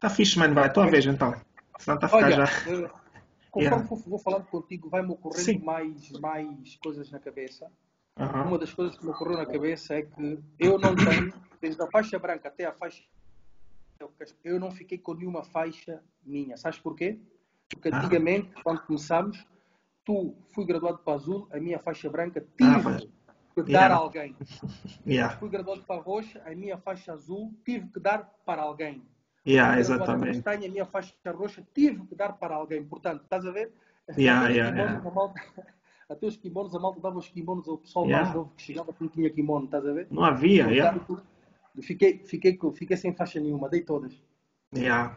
[0.00, 0.54] Tá fixe, mano.
[0.54, 1.34] Vai, tua vez então.
[1.78, 2.46] Senão tá a ficar Olha, já.
[2.46, 2.90] conforme
[3.56, 3.96] Yeah.
[4.06, 5.58] vou, falando contigo, vai-me ocorrendo Sim.
[5.58, 7.70] mais, mais coisas na cabeça.
[8.16, 11.86] Uma das coisas que me ocorreu na cabeça é que eu não tenho, desde a
[11.90, 13.02] faixa branca até a faixa.
[14.44, 16.56] Eu não fiquei com nenhuma faixa minha.
[16.56, 17.18] Sabes porquê?
[17.68, 17.98] Porque Ah.
[17.98, 19.44] antigamente, quando começámos,
[20.04, 23.10] tu fui graduado para azul, a minha faixa branca Ah, tive
[23.54, 23.94] que dar Yeah.
[23.94, 24.36] a alguém.
[25.06, 29.02] Yeah, Fui graduado para roxa, a minha faixa azul tive que dar para alguém.
[29.46, 30.46] Yeah, exatamente.
[30.48, 32.84] a minha faixa roxa tive que dar para alguém.
[32.84, 33.72] Portanto, estás a ver?
[34.18, 35.08] Yeah, Até yeah, kimonos, yeah.
[35.08, 35.42] a malta-
[36.10, 38.24] Até os kimonos, a malta dava os kimonos ao pessoal Yeah.
[38.24, 40.08] mais novo que chegava que não tinha kimono, estás a ver?
[40.10, 40.98] Não havia, yeah.
[40.98, 41.22] Portanto,
[41.82, 44.12] fiquei, fiquei, com- fiquei sem faixa nenhuma, dei todas.
[44.76, 45.16] Yeah.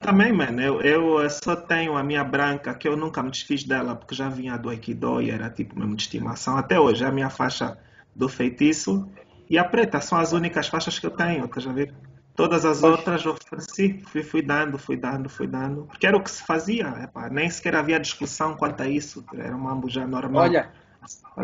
[0.00, 3.94] Também, mano, eu, eu só tenho a minha branca, que eu nunca me desfiz dela,
[3.94, 6.56] porque já vinha do Aikido e era tipo mesmo de estimação.
[6.56, 7.78] Até hoje é a minha faixa
[8.16, 9.08] do feitiço.
[9.48, 11.94] E a preta são as únicas faixas que eu tenho, estás a ver?
[12.36, 15.84] Todas as outras eu ofereci, fui, fui dando, fui dando, fui dando.
[15.86, 19.24] Porque era o que se fazia, epá, nem sequer havia discussão quanto a isso.
[19.34, 20.44] Era uma já normal.
[20.44, 20.72] Olha,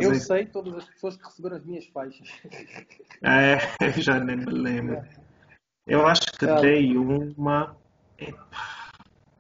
[0.01, 2.29] eu sei todas as pessoas que receberam as minhas faixas.
[3.23, 3.59] É,
[3.99, 5.03] já nem me lembro.
[5.87, 7.77] Eu acho que dei uma.
[8.19, 8.91] Epá,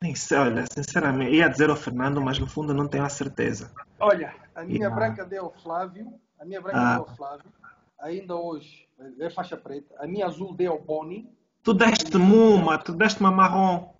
[0.00, 3.72] Nem sei, olha, sinceramente, ia dizer ao Fernando, mas no fundo não tenho a certeza.
[3.98, 4.94] Olha, a minha Yeah.
[4.94, 6.94] branca deu ao Flávio, a minha branca Ah.
[6.94, 7.52] deu ao Flávio,
[8.00, 8.85] ainda hoje
[9.18, 11.30] é faixa preta, a minha azul deu ao Boni,
[11.62, 13.92] Tu deste-me uma, tu deste-me a marrom.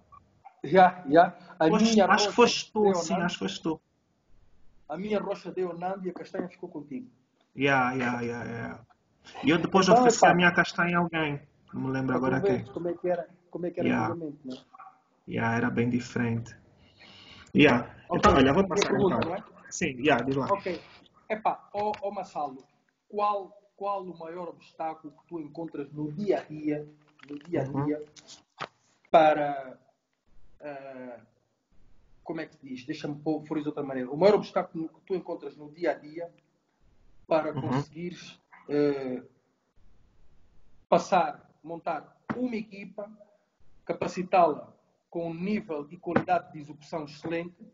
[0.63, 3.81] já, já, a minha acho que foste tu, sim, acho que foste tu.
[4.89, 7.11] a minha roxa deu ao Nando e a castanha ficou contigo.
[7.57, 8.81] Yeah, yeah, yeah, yeah.
[9.43, 10.31] E eu depois Então, ofereci epá.
[10.31, 11.41] a minha castanha a alguém.
[11.73, 12.65] Não me lembro agora quem.
[12.67, 14.13] como é que era, como é que era Yeah.
[14.13, 14.57] antigamente, né?
[15.27, 16.55] Yeah, era bem diferente.
[17.55, 17.91] Yeah.
[18.09, 19.35] Ok, Então, olha, vou passar pergunta, então.
[19.35, 19.43] é?
[19.71, 20.47] Sim, yeah, diz lá.
[20.53, 20.81] Ok.
[21.29, 22.63] Epá, ó, ó Massalo,
[23.09, 26.89] qual, qual o maior obstáculo que tu encontras no dia a dia,
[27.29, 27.85] no dia a Uhum.
[27.85, 28.05] dia,
[29.11, 29.79] para.
[30.61, 31.21] ah,
[32.25, 32.85] como é que se diz?
[32.85, 34.11] Deixa-me pôr de outra maneira.
[34.11, 36.33] O maior obstáculo que tu encontras no dia a dia
[37.29, 37.61] para Uhum.
[37.61, 39.23] conseguires eh,
[40.89, 43.09] passar, montar uma equipa,
[43.85, 44.73] capacitá-la
[45.09, 47.65] com um nível e qualidade de execução excelente,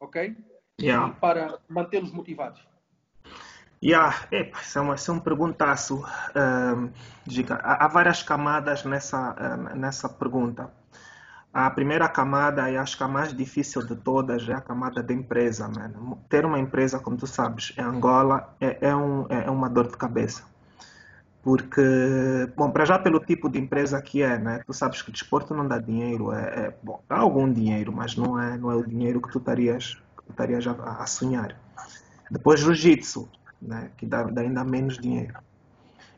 [0.00, 0.34] ok?
[0.80, 1.08] Yeah.
[1.14, 2.66] E para mantê-los motivados.
[3.82, 6.02] Yeah, epa, isso é, uma, isso é um perguntaço,
[7.26, 7.56] Giga.
[7.62, 9.34] Há, várias camadas nessa,
[9.74, 10.70] nessa pergunta.
[11.52, 15.14] A primeira camada, e acho que a mais difícil de todas, é a camada da
[15.14, 15.70] empresa.
[16.28, 19.88] Ter uma empresa, como tu sabes, em Angola é, é, um, é é uma dor
[19.88, 20.44] de cabeça.
[21.42, 21.82] Porque,
[22.56, 24.60] bom, para já pelo tipo de empresa que é, né?
[24.66, 28.38] Tu sabes que desporto não dá dinheiro, é, é- bom, dá algum dinheiro, mas não
[28.40, 30.72] é, não é o dinheiro que tu estarias, que tu estarias a,
[31.02, 31.56] a sonhar.
[32.30, 33.28] Depois jiu-jitsu,
[33.60, 33.90] né?
[33.96, 35.34] Que dá, dá ainda menos dinheiro.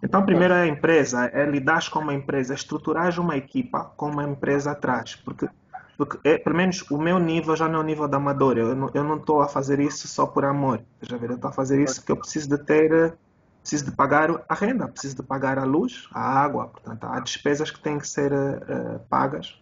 [0.02, 4.24] Então, primeiro é a empresa, é lidar com uma empresa, estruturar uma equipa com uma
[4.24, 5.46] empresa atrás, porque,
[5.96, 9.04] porque é, pelo menos o meu nível já não é o nível da amador, eu
[9.04, 11.96] não estou a fazer isso só por amor, já ver, eu estou a fazer isso
[11.96, 13.14] porque eu preciso de ter,
[13.60, 17.70] preciso de pagar a renda, preciso de pagar a luz, a água, portanto, há despesas
[17.70, 19.60] que têm que ser eh, pagas.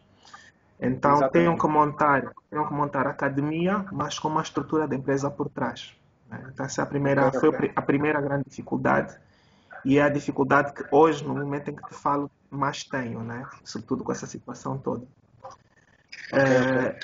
[0.80, 1.32] Então, Exatamente.
[1.32, 5.48] tenho que montar, tenho que montar a academia, mas com uma estrutura da empresa por
[5.48, 5.97] trás.
[6.30, 9.18] Então, essa é a primeira, foi a primeira grande dificuldade
[9.84, 13.46] e é a dificuldade que hoje, no momento em que te falo, mais tenho, né?
[13.64, 15.06] Sobretudo com essa situação toda.
[16.32, 16.98] Eh,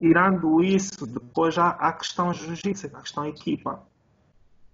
[0.00, 3.82] tirando isso, depois já há a questão jiu-jitsu, a questão equipa.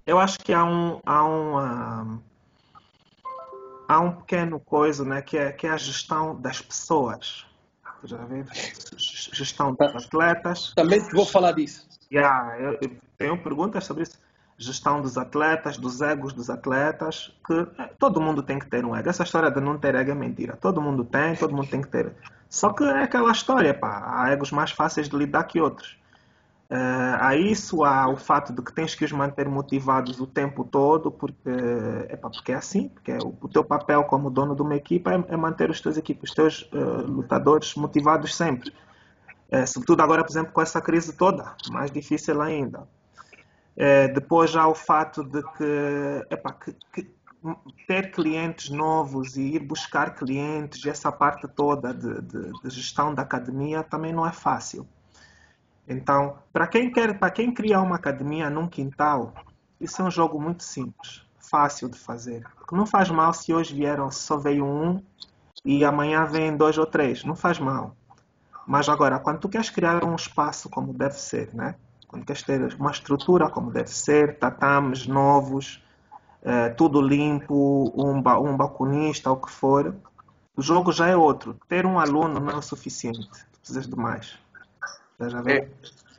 [0.06, 2.20] Eu acho que há um, há um,
[3.88, 5.22] há um pequeno coisa, né?
[5.22, 7.46] Que é, que é a gestão das pessoas.
[8.04, 8.44] Já vê?
[8.98, 11.88] Gestão dos atletas, Também vou falar disso.
[12.12, 14.18] Yeah, eu, eu tenho perguntas sobre isso.
[14.56, 18.94] Gestão dos atletas, dos egos dos atletas, que eh, todo mundo tem que ter um
[18.94, 19.08] ego.
[19.08, 20.56] Essa história de não ter ego é mentira.
[20.56, 22.12] Todo mundo tem, todo mundo tem que ter.
[22.48, 24.02] Só que é aquela história, pá.
[24.06, 25.98] Há egos mais fáceis de lidar que outros.
[26.70, 30.64] Eh, há isso, há o fato de que tens que os manter motivados o tempo
[30.64, 31.50] todo, porque,
[32.08, 35.12] epá, porque é assim, porque é o, o teu papel como dono de uma equipa
[35.12, 36.76] é, é manter os teus equipes, os teus eh,
[37.06, 38.72] lutadores motivados sempre.
[39.50, 42.88] É, sobretudo agora, por exemplo, com essa crise toda, mais difícil ainda.
[43.76, 47.14] É, depois já o fato de que, epá, que- que
[47.86, 53.22] ter clientes novos e ir buscar clientes essa parte toda de, de- de gestão da
[53.22, 54.86] academia também não é fácil.
[55.86, 59.32] Então, para quem quer, para quem cria uma academia num quintal,
[59.80, 62.42] isso é um jogo muito simples, fácil de fazer.
[62.56, 65.02] Porque não faz mal se hoje vieram, só veio um
[65.64, 67.94] e amanhã vem dois ou três, não faz mal.
[68.66, 71.74] Mas agora, quando tu queres criar um espaço como deve ser, né?
[72.08, 75.82] Quando queres ter uma estrutura como deve ser, tatames novos,
[76.42, 79.94] eh, tudo limpo, um, ba um balconista, o que for,
[80.56, 81.56] o jogo já é outro.
[81.68, 83.28] Ter um aluno não é o suficiente.
[83.52, 84.38] Tu precisas de mais.
[85.18, 85.42] Já?
[85.46, 85.68] É.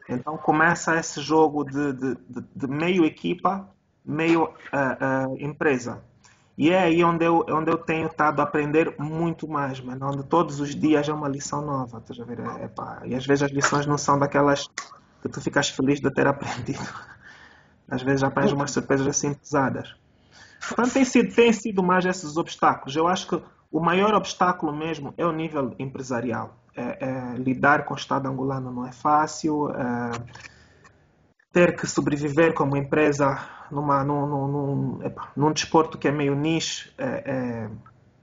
[0.09, 3.69] Então começa esse jogo de, de, de, de meio equipa,
[4.03, 6.03] meio uh, uh, empresa.
[6.57, 10.07] E é aí onde eu, onde eu tenho estado a aprender muito mais, mano.
[10.07, 11.99] Onde todos os dias é uma lição nova.
[11.99, 12.39] Tá ver?
[12.39, 13.01] É, pá.
[13.03, 14.67] E às vezes as lições não são daquelas
[15.21, 16.87] que tu ficas feliz de ter aprendido.
[17.89, 19.93] Às vezes apanhas umas surpresas assim pesadas.
[20.67, 22.95] Portanto, tem sido, tem sido mais esses obstáculos.
[22.95, 23.41] Eu acho que
[23.71, 26.57] o maior obstáculo mesmo é o nível empresarial.
[26.77, 29.69] É, é, lidar com o Estado angolano não é fácil.
[29.71, 30.11] É,
[31.55, 33.39] ter que sobreviver como empresa
[33.71, 37.69] numa, num, num, num, epa, num desporto que é meio nicho é,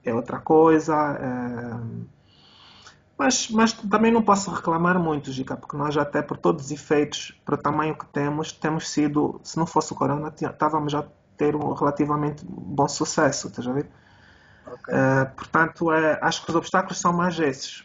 [0.05, 0.93] é, é outra coisa.
[0.93, 2.13] É,
[3.17, 7.35] mas, mas também não posso reclamar muito, Gica, porque nós até por todos os efeitos,
[7.43, 11.05] para o tamanho que temos, temos sido, se não fosse o Corona, estávamos já a
[11.35, 13.89] ter um relativamente bom sucesso, estás a ver?
[14.67, 14.93] Okay.
[14.93, 17.83] Uh, portanto, é, acho que os obstáculos são mais esses.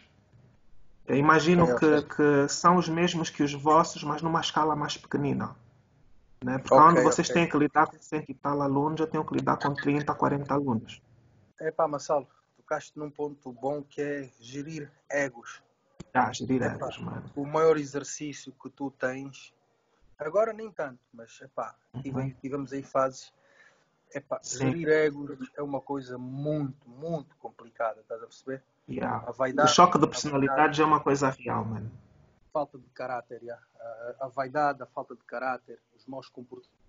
[1.17, 5.55] Imagino que, que, são os mesmos que os vossos, mas numa escala mais pequenina.
[6.43, 6.57] Né?
[6.57, 7.41] Porque okay, onde vocês okay.
[7.41, 10.53] têm que lidar com 100 e tal alunos, eu tenho que lidar com 30, 40
[10.53, 11.01] alunos.
[11.59, 15.61] É pá, Marcelo, tocaste num ponto bom que é gerir egos.
[16.13, 17.23] Ah, gerir epá, egos, mano.
[17.35, 19.53] O maior exercício que tu tens,
[20.17, 22.31] agora nem tanto, mas epá, uhum.
[22.39, 23.33] tivemos aí fases.
[24.13, 28.63] Epá, gerir egos é uma coisa muito, muito complicada, estás a perceber?
[28.89, 29.23] Yeah.
[29.27, 31.91] A vaidade, o choque de personalidades é uma coisa real, mano.
[32.51, 33.63] Falta de caráter, yeah.
[33.79, 36.79] a, a vaidade, a falta de caráter, os maus comportamentos.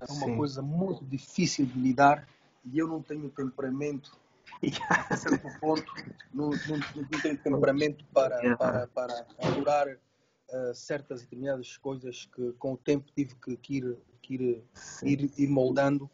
[0.00, 0.36] É uma Sim.
[0.36, 2.26] coisa muito difícil de lidar
[2.64, 4.10] e eu não tenho temperamento
[5.10, 5.84] a certo ponto
[6.34, 12.52] não, não, não tenho temperamento para, para, para adorar uh, certas e determinadas coisas que
[12.54, 14.64] com o tempo tive que, que ir, que ir,
[15.04, 16.10] ir, ir, moldando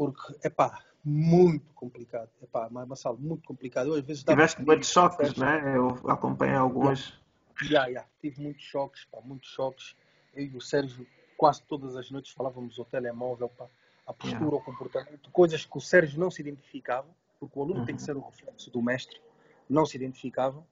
[0.00, 2.30] porque é pá, muito complicado.
[2.40, 3.88] É pá, Marcelo, muito complicado.
[3.88, 5.76] Eu, às vezes, Tiveste muitos choques, né?
[5.76, 7.20] Eu acompanhei alguns.
[7.62, 8.08] Yeah, yeah.
[8.18, 9.94] tive muitos choques, pá, muitos choques.
[10.34, 11.06] Eu e o Sérgio,
[11.36, 13.66] quase todas as noites, falávamos ao telemóvel, pá,
[14.06, 14.56] a postura, yeah.
[14.56, 17.08] o comportamento, coisas que o Sérgio não se identificava,
[17.38, 17.84] porque o aluno uhum.
[17.84, 18.06] tem que uhum.
[18.06, 19.20] ser o reflexo do mestre,
[19.68, 20.66] não se identificava.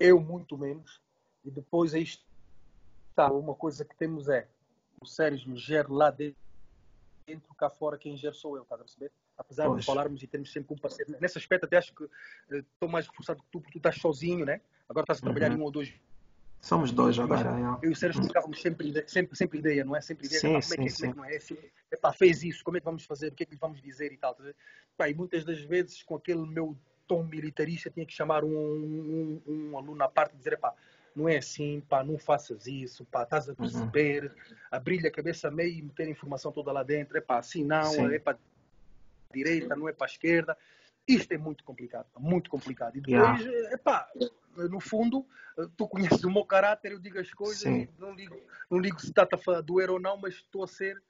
[0.00, 0.98] Eu, muito menos.
[1.44, 2.04] E depois aí
[3.10, 4.48] está, uma coisa que temos é
[4.98, 6.40] o Sérgio gera lá dentro,
[7.56, 9.12] cá fora, quem gera sou eu, estás a perceber?
[9.42, 9.80] apesar pois.
[9.80, 11.14] de falarmos e termos sempre um parceiro.
[11.20, 12.04] Nesse aspecto, até acho que
[12.50, 14.60] estou uh, mais reforçado que tu, porque tu estás sozinho, né?
[14.88, 15.56] Agora estás a trabalhar uhum.
[15.56, 15.92] em um ou dois.
[16.60, 17.50] Somos dois agora.
[17.82, 20.00] Eu e o Sérgio trocávamos sempre, sempre, sempre ideia, não é?
[20.00, 20.40] Sempre ideia.
[20.40, 21.36] Sim, como, é que, sim, como é que não é?
[21.36, 21.58] Assim,
[21.90, 23.28] epá, fez isso, como é que vamos fazer?
[23.28, 24.36] O que é que lhe vamos dizer e tal.
[24.94, 26.76] Epá, e muitas das vezes, com aquele meu
[27.08, 30.72] tom militarista, tinha que chamar um, um, um aluno à parte e dizer: epá,
[31.14, 34.56] não é assim, pá, não faças isso, pá, estás a perceber, uhum.
[34.70, 37.84] abrir a cabeça meio e meter a informação toda lá dentro, é pá, assim não,
[37.84, 38.12] Sim.
[38.12, 38.36] é pá,
[39.32, 40.56] direita, não é para a esquerda.
[41.06, 42.96] Isto é muito complicado, muito complicado.
[42.96, 43.74] E depois, yeah.
[43.74, 44.08] epá,
[44.56, 45.26] no fundo,
[45.76, 49.26] tu conheces o meu caráter, eu digo as coisas, não digo, não digo se está
[49.56, 51.02] a doer ou não, mas estou a ser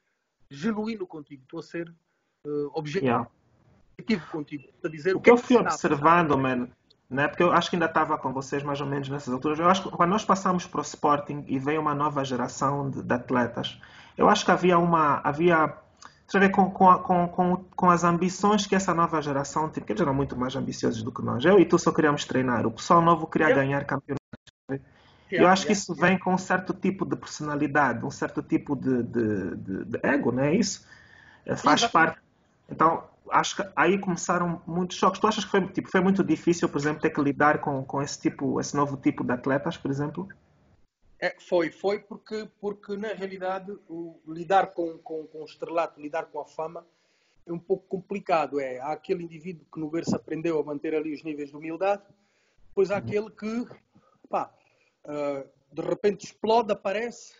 [0.50, 1.88] genuíno contigo, estou a ser
[2.46, 3.30] uh, objetivo yeah.
[4.30, 4.68] contigo.
[4.82, 6.70] A dizer o, o que, eu fui observando, mano,
[7.12, 7.28] né?
[7.28, 9.58] porque eu acho que ainda estava com vocês mais ou menos nessas alturas.
[9.58, 13.02] Eu acho que quando nós passamos para o Sporting e veio uma nova geração de,
[13.02, 13.78] de atletas,
[14.16, 15.20] eu acho que havia uma.
[15.22, 15.74] Havia
[16.32, 20.00] eu ver com, com, com, com, as ambições que essa nova geração tem, porque eles
[20.00, 21.44] eram muito mais ambiciosos do que nós.
[21.44, 22.66] Eu e tu só queríamos treinar.
[22.66, 23.62] O pessoal novo queria yeah.
[23.62, 24.22] ganhar campeonatos.
[25.30, 29.02] eu acho que isso vem com um certo tipo de personalidade, um certo tipo de,
[29.02, 30.86] de, de, de ego, não é isso?
[31.44, 32.18] Eh, faz parte.
[32.70, 35.20] Então, acho que aí começaram muitos choques.
[35.20, 38.02] Tu achas que foi, tipo, foi muito difícil, por exemplo, ter que lidar com, com
[38.02, 40.28] esse tipo, esse novo tipo de atletas, por exemplo?
[41.18, 46.26] É, foi, foi porque, porque na realidade o, lidar com, com, com o estrelato, lidar
[46.26, 46.84] com a fama
[47.46, 48.58] é um pouco complicado.
[48.58, 52.02] É, há aquele indivíduo que no berço aprendeu a manter ali os níveis de humildade,
[52.68, 53.66] depois há aquele que
[54.28, 54.52] pá,
[55.04, 57.34] uh, de repente explode, aparece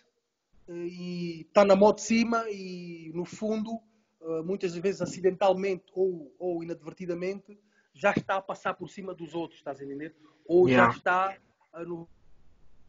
[0.67, 3.81] uh, e está na moto de cima e no fundo,
[4.45, 7.59] muitas vezes acidentalmente ou, ou inadvertidamente,
[7.93, 10.15] já está a passar por cima dos outros, estás a entender?
[10.45, 10.91] Ou yeah.
[10.91, 11.37] já está
[11.85, 12.07] no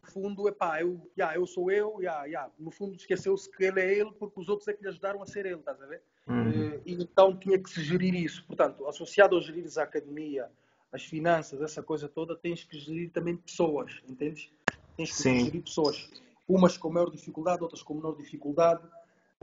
[0.04, 2.52] fundo, epá, eu, yeah, eu sou eu, yeah, yeah.
[2.58, 5.26] no fundo esqueceu-se que ele é ele porque os outros é que lhe ajudaram a
[5.26, 6.02] ser ele, estás a ver?
[6.26, 6.50] Uhum.
[6.50, 8.44] Uh, e então tinha que se gerir isso.
[8.46, 10.50] Portanto, associado aos gerir a academia,
[10.92, 14.50] as finanças, essa coisa toda, tens que gerir também pessoas, entendes?
[14.96, 15.44] Tens que Sim.
[15.46, 16.10] gerir pessoas.
[16.46, 18.82] Umas com maior dificuldade, outras com menor dificuldade.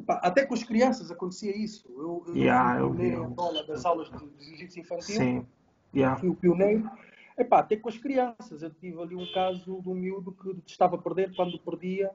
[0.07, 1.87] Até com as crianças acontecia isso.
[1.89, 5.15] Eu, eu yeah, fui pioneiro bola das aulas de, de jiu-jitsu infantil.
[5.15, 5.47] Sim.
[5.93, 6.19] Yeah.
[6.19, 6.89] Fui o pioneiro
[7.37, 8.61] Epá, até com as crianças.
[8.61, 12.11] Eu tive ali um caso de um miúdo que estava a perder, quando perdia,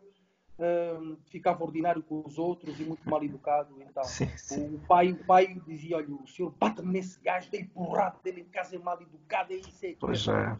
[0.58, 3.74] uh, ficava ordinário com os outros e muito mal educado.
[3.82, 4.74] Então, sim, sim.
[4.74, 8.44] O, pai, o pai dizia: Olha, o senhor bate-me nesse gajo, dei porrada dele em
[8.44, 10.56] casa, é mal educado, é isso, é Pois é.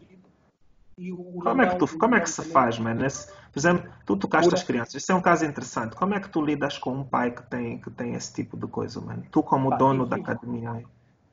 [0.99, 3.05] O, como, é que tu, como é que se faz, mano?
[3.05, 5.95] Esse, por exemplo, tu tocaste as crianças, isso é um caso interessante.
[5.95, 8.65] Como é que tu lidas com um pai que tem, que tem esse tipo de
[8.65, 9.23] coisa, mano?
[9.31, 10.83] Tu, como Pá, dono tive, da academia.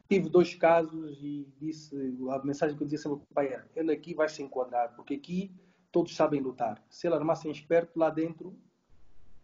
[0.06, 1.96] Tive dois casos e disse,
[2.30, 5.14] a mensagem que eu dizia sempre ao pai era: ele aqui vai se enquadrar, porque
[5.14, 5.50] aqui
[5.90, 6.82] todos sabem lutar.
[6.90, 8.54] Se ele armasse esperto, lá dentro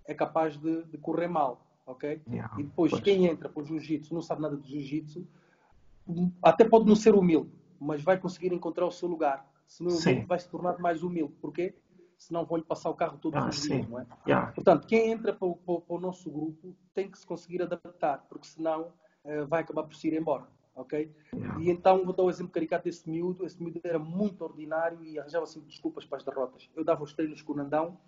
[0.07, 2.21] é capaz de, de correr mal, ok?
[2.29, 3.03] Yeah, e depois, pois.
[3.03, 5.27] quem entra para o jiu-jitsu não sabe nada de jiu-jitsu,
[6.43, 7.50] até pode não ser humilde,
[7.81, 9.50] mas vai conseguir encontrar o seu lugar.
[9.71, 11.33] Se não vai se tornar mais humilde.
[11.41, 11.75] Porquê?
[12.19, 14.07] Senão vão-lhe passar o carro todos ah, os dias, não é?
[14.27, 14.53] Yeah.
[14.53, 18.47] Portanto, quem entra para o, para, o, nosso grupo tem que se conseguir adaptar, porque
[18.47, 18.93] senão
[19.25, 21.15] uh, vai acabar por se ir embora ok?
[21.35, 21.61] Yeah.
[21.61, 23.45] E então vou dar um exemplo caricato desse miúdo.
[23.45, 26.69] Esse miúdo era muito ordinário e arranjava sempre desculpas para as derrotas.
[26.75, 27.99] Eu dava os treinos com o Nandão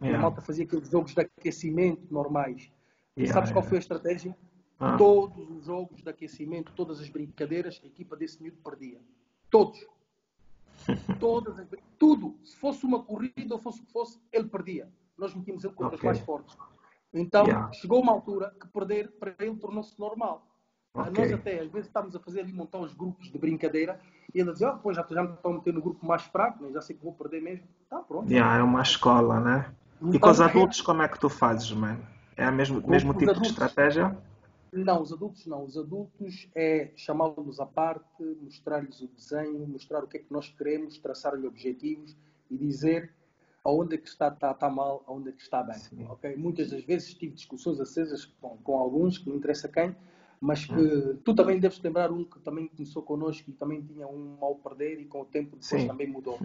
[0.00, 0.10] yeah.
[0.10, 2.72] e a malta fazia aqueles jogos de aquecimento normais.
[3.16, 4.36] Yeah, e sabes qual foi a estratégia?
[4.78, 4.96] Ah.
[4.96, 9.00] Todos os jogos de aquecimento, todas as brincadeiras, a equipa desse miúdo perdia.
[9.50, 9.78] Todos.
[11.18, 11.68] Todas as...
[11.98, 12.36] Tudo.
[12.44, 14.88] Se fosse uma corrida ou fosse o que fosse, ele perdia.
[15.16, 16.10] Nós metíamos ele contra okay.
[16.10, 16.56] os mais fortes.
[17.12, 20.46] Então, chegou uma altura que perder para ele tornou-se normal.
[20.94, 21.24] Okay.
[21.24, 23.98] Nós até, às vezes, estamos a fazer ali, montar os grupos de brincadeira
[24.34, 26.58] e ele diz, oh, pois já, já me estão a meter no grupo mais fraco,
[26.62, 27.66] mas já sei que vou perder mesmo.
[27.88, 28.30] Tá, pronto.
[28.30, 29.74] Yeah, é uma escola, né?
[30.00, 32.04] Então, e com os adultos, como é que tu fazes, mano?
[32.36, 34.16] É o mesmo, mesmo tipo adultos, de estratégia?
[34.72, 35.64] Não, os adultos não.
[35.64, 40.48] Os adultos é chamá-los à parte, mostrar-lhes o desenho, mostrar o que é que nós
[40.48, 42.16] queremos, traçar-lhe objetivos
[42.50, 43.12] e dizer
[43.64, 45.76] aonde é que está, está, está mal, aonde é que está bem.
[46.10, 46.36] Okay?
[46.36, 49.94] Muitas das vezes tive discussões acesas com, com alguns, que não interessa quem,
[50.40, 51.18] mas que hum.
[51.24, 55.00] tu também deves lembrar um que também começou connosco e também tinha um mal perder
[55.00, 55.86] e com o tempo depois sim.
[55.86, 56.38] também mudou.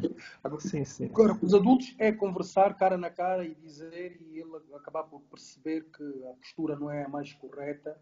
[0.60, 1.06] Sim, sim.
[1.06, 5.86] Agora, os adultos é conversar cara na cara e dizer e ele acabar por perceber
[5.86, 8.00] que a postura não é a mais correta.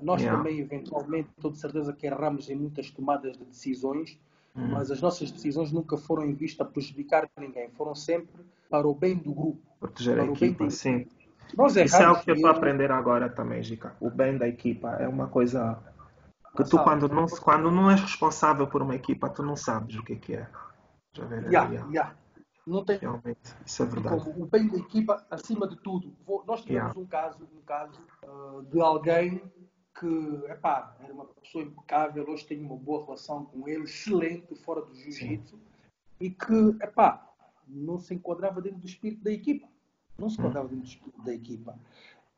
[0.00, 0.38] Nós yeah.
[0.38, 4.18] também, eventualmente, estou de certeza que erramos em muitas tomadas de decisões,
[4.56, 4.68] hum.
[4.68, 8.94] mas as nossas decisões nunca foram em vista a prejudicar ninguém, foram sempre para o
[8.94, 9.60] bem do grupo.
[9.78, 11.06] Proteger a equipa, sim.
[11.56, 13.94] Nós Isso é o que eu estou a aprender agora também, Gica.
[14.00, 15.78] O bem da equipa é uma coisa
[16.56, 20.02] que tu, quando não, quando não és responsável por uma equipa, tu não sabes o
[20.02, 20.48] que é que é.
[21.12, 22.14] Já vê, yeah, yeah.
[22.66, 22.98] Não tem...
[22.98, 24.30] Realmente, isso é verdade.
[24.36, 26.14] o bem da equipa, acima de tudo.
[26.46, 27.00] Nós tivemos yeah.
[27.00, 29.42] um caso, um caso uh, de alguém
[30.02, 34.82] que, epá, era uma pessoa impecável, hoje tenho uma boa relação com ele, excelente, fora
[34.82, 35.58] do jiu-jitsu,
[36.18, 37.32] e que, epá,
[37.68, 39.68] não se enquadrava dentro do espírito da equipa
[40.18, 40.50] não se hum.
[40.50, 41.78] dentro da equipa.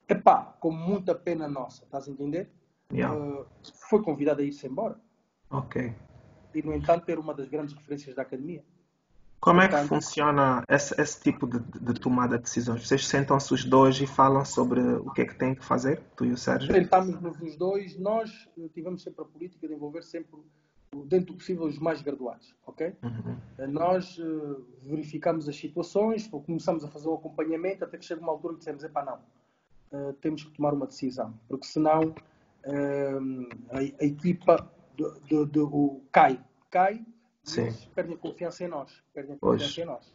[0.09, 2.51] Epá, com muita pena nossa, estás a entender?
[2.93, 3.15] Yeah.
[3.15, 3.47] Uh,
[3.89, 4.99] foi convidado a ir-se embora.
[5.51, 5.95] Ok.
[6.55, 8.65] E, no entanto, era uma das grandes referências da academia.
[9.45, 12.89] Como é que funciona esse, esse tipo de, de, tomada de decisões?
[12.89, 16.25] Vocês sentam-se os dois e falam sobre o que é que têm que fazer, tu
[16.25, 16.73] e o Sérgio?
[16.73, 17.99] Sentamos-nos os dois.
[17.99, 20.41] Nós tivemos sempre a política de envolver sempre
[21.05, 22.95] dentro do possível, os mais graduados, ok?
[23.03, 23.37] Uhum.
[23.59, 28.33] Eh, nós uh, verificamos as situações, começamos a fazer o acompanhamento, até que chega uma
[28.33, 29.19] altura e dissemos, epá, não,
[29.99, 32.15] uh, temos que tomar uma decisão, porque senão
[32.65, 37.05] uh, a, a, equipa do, do, do, cai, cai,
[37.45, 37.69] Sim.
[37.69, 39.79] e perdem a confiança em nós, perdem a confiança pois.
[39.79, 40.15] em nós.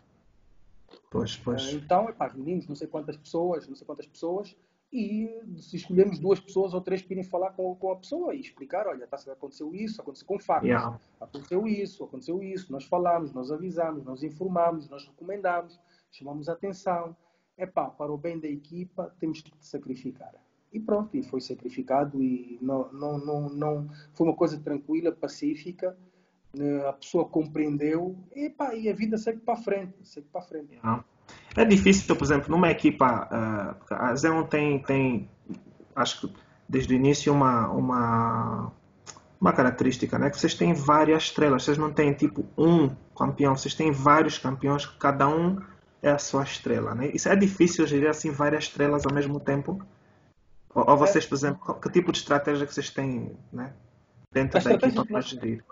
[1.11, 1.73] Pois, pois.
[1.73, 4.55] então, epá, reunimos não sei quantas pessoas, não sei quantas pessoas,
[4.91, 8.41] e se escolhemos duas pessoas ou três para irem falar com, com a pessoa e
[8.41, 10.99] explicar, olha, tá, aconteceu isso, aconteceu com factos, yeah.
[11.19, 15.79] aconteceu isso, aconteceu isso, nós falamos, nós avisamos, nós informamos, nós recomendamos,
[16.11, 17.15] chamamos a atenção.
[17.55, 20.33] É pá, para o bem da equipa temos que sacrificar.
[20.71, 25.95] E pronto, e foi sacrificado e não, não, não, não foi uma coisa tranquila, pacífica,
[26.87, 30.79] a pessoa compreendeu e, pá, e a vida segue para frente, segue para frente.
[31.55, 35.29] É difícil, por exemplo, numa equipa, uh, a Xeon tem, tem,
[35.95, 36.33] acho que
[36.67, 38.71] desde o início, uma, uma,
[39.41, 40.29] uma característica, né?
[40.29, 44.85] Que vocês têm várias estrelas, vocês não têm tipo um campeão, vocês têm vários campeões,
[44.85, 45.59] cada um
[46.01, 47.09] é a sua estrela, né?
[47.13, 49.83] Isso é difícil gerir assim várias estrelas ao mesmo tempo?
[50.73, 53.73] Ou, ou vocês, por exemplo, que tipo de estratégia que vocês têm, né?
[54.31, 55.63] Dentro da equipa para gerir?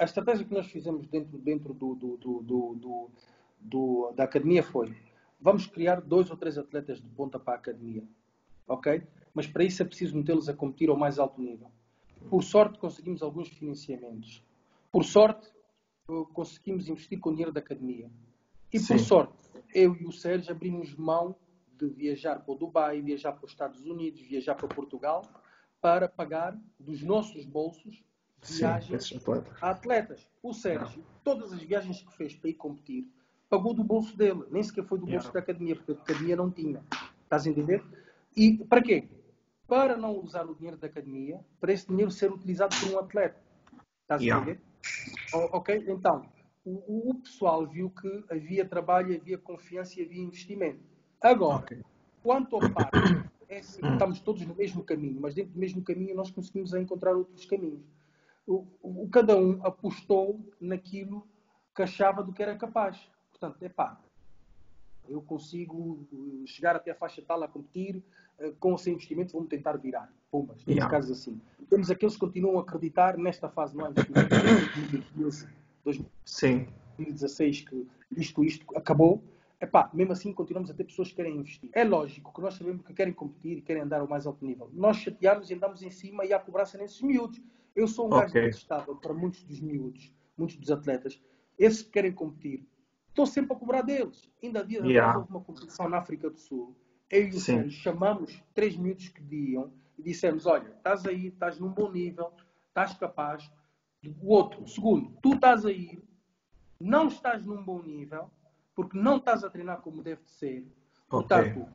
[0.00, 3.10] A estratégia que nós fizemos dentro, dentro do, do,
[3.60, 4.96] do, da academia foi
[5.38, 8.02] vamos criar dois ou três atletas de ponta para a academia,
[8.66, 9.02] ok?
[9.34, 11.70] Mas para isso é preciso metê-los a competir ao mais alto nível.
[12.30, 14.42] Por sorte, conseguimos alguns financiamentos.
[14.90, 15.52] Por sorte,
[16.32, 18.10] conseguimos investir com o dinheiro da academia.
[18.72, 18.94] E Sim.
[18.94, 19.34] por sorte,
[19.74, 21.36] eu e o Sérgio abrimos mão
[21.78, 25.26] de viajar para o Dubai, viajar para os Estados Unidos, viajar para Portugal,
[25.78, 28.02] para pagar dos nossos bolsos
[28.48, 29.20] viagens Sim,
[29.60, 30.26] a atletas.
[30.42, 31.06] O Sérgio, Não.
[31.22, 33.06] todas as viagens que fez para ir competir,
[33.48, 36.50] pagou do bolso dele, nem sequer foi do bolso da academia, porque a academia não
[36.50, 36.82] tinha.
[37.24, 37.82] Estás a entender?
[38.36, 39.08] E para quê?
[39.66, 43.40] Para não usar o dinheiro da academia, para esse dinheiro ser utilizado por um atleta.
[44.02, 44.50] Estás a Yeah.
[44.50, 44.60] entender?
[45.32, 45.84] O- ok?
[45.88, 46.28] Então,
[46.64, 50.80] o, o pessoal viu que havia trabalho, havia confiança e havia investimento.
[51.22, 51.82] Agora, Ok.
[52.22, 52.98] quanto ao parque,
[53.48, 57.14] é assim, estamos todos no mesmo caminho, mas dentro do mesmo caminho nós conseguimos encontrar
[57.16, 57.82] outros caminhos.
[58.46, 61.26] O, o- cada um apostou naquilo
[61.74, 62.98] que achava do que era capaz.
[63.30, 64.00] Portanto, é pá,
[65.08, 66.06] eu consigo
[66.46, 68.02] chegar até a faixa tal a competir,
[68.38, 70.12] eh, com ou sem investimento, vamos tentar virar.
[70.30, 70.88] Pumas, temos Yeah.
[70.90, 71.40] casos assim.
[71.68, 75.48] Temos aqueles que continuam a acreditar nesta fase não há investimento, 2015,
[76.24, 76.68] Sim.
[76.96, 79.22] 2016, que isto, isto acabou.
[79.60, 81.68] Epá, mesmo assim continuamos a ter pessoas que querem investir.
[81.72, 84.70] É lógico que nós sabemos que querem competir e querem andar ao mais alto nível.
[84.72, 87.40] Nós chateamos e andamos em cima e há cobrança nesses miúdos.
[87.74, 88.42] Eu sou um gajo Ok.
[88.42, 91.20] detestável para muitos dos miúdos, muitos dos atletas.
[91.58, 92.66] Esses que querem competir,
[93.08, 94.30] estou sempre a cobrar deles.
[94.42, 95.18] Ainda atrás Yeah.
[95.18, 96.76] houve uma competição na África do Sul.
[97.10, 97.40] Eu e o.
[97.40, 102.32] Sérgio chamamos três miúdos que diam e dissemos, olha, estás aí, estás num bom nível,
[102.68, 103.50] estás capaz.
[104.22, 106.02] O outro, segundo, tu estás aí,
[106.80, 108.30] não estás num bom nível,
[108.74, 110.66] porque não estás a treinar como deve de ser.
[111.08, 111.68] Portanto,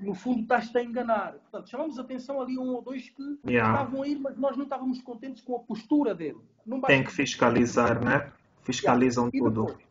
[0.00, 1.32] no fundo estás-te a enganar.
[1.34, 3.72] Portanto, chamamos atenção ali um ou dois que Yeah.
[3.82, 6.38] estavam a ir, mas nós não estávamos contentes com a postura dele.
[6.86, 8.32] Tem que fiscalizar, né?
[8.62, 9.66] Fiscalizam E tudo.
[9.66, 9.84] depois?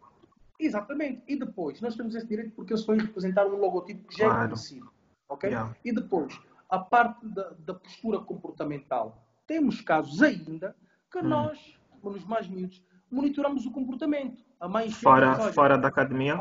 [0.59, 1.23] Exatamente.
[1.27, 4.25] E depois, nós temos esse direito porque eles estão a representar um logotipo que já
[4.25, 4.49] é Claro.
[4.49, 4.91] conhecido.
[5.27, 5.49] ok?
[5.49, 5.75] Yeah.
[5.85, 9.25] E depois, a parte da, da postura comportamental.
[9.47, 10.75] Temos casos ainda
[11.11, 11.23] que Hum.
[11.27, 14.43] nós, nos mais miúdos, monitoramos o comportamento.
[14.59, 16.39] A mãe Fora, fora da academia?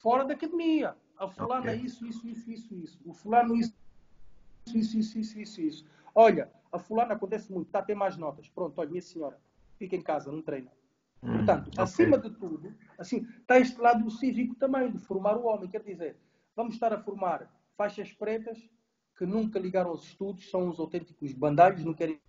[0.00, 0.94] fora da academia.
[1.18, 1.82] A fulana Ok.
[1.84, 3.00] isso, isso, isso, isso, isso.
[3.04, 3.74] O fulano isso,
[4.68, 5.86] isso, isso, isso, isso, isso.
[6.14, 8.48] Olha, a fulana acontece muito, está a ter mais notas.
[8.48, 9.40] Pronto, olha, minha senhora,
[9.76, 10.70] fica em casa, não treina.
[11.22, 11.82] Hum, Portanto, ok.
[11.82, 15.68] acima de tudo, assim, está este lado cívico também, de formar o homem.
[15.68, 16.16] Quer dizer,
[16.54, 18.70] vamos estar a formar faixas pretas
[19.16, 22.20] que nunca ligaram aos estudos, são os autênticos bandalhos, não querem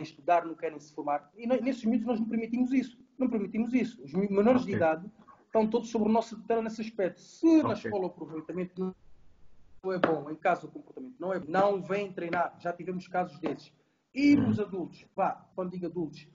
[0.00, 1.30] estudar, não querem se formar.
[1.36, 2.98] E nesses miúdos nós não permitimos isso.
[3.16, 4.02] Não permitimos isso.
[4.02, 4.74] Os menores de Ok.
[4.74, 5.10] idade
[5.50, 7.20] estão todos sobre o nosso tutela nesse aspecto.
[7.20, 7.74] Se na Ok.
[7.74, 12.12] escola o aproveitamento não- é bom, em casa o comportamento não é bom, não vêm
[12.12, 12.56] treinar.
[12.60, 13.72] Já tivemos casos desses.
[14.14, 14.42] E Hum.
[14.48, 16.28] nos adultos, vá, quando digo adultos,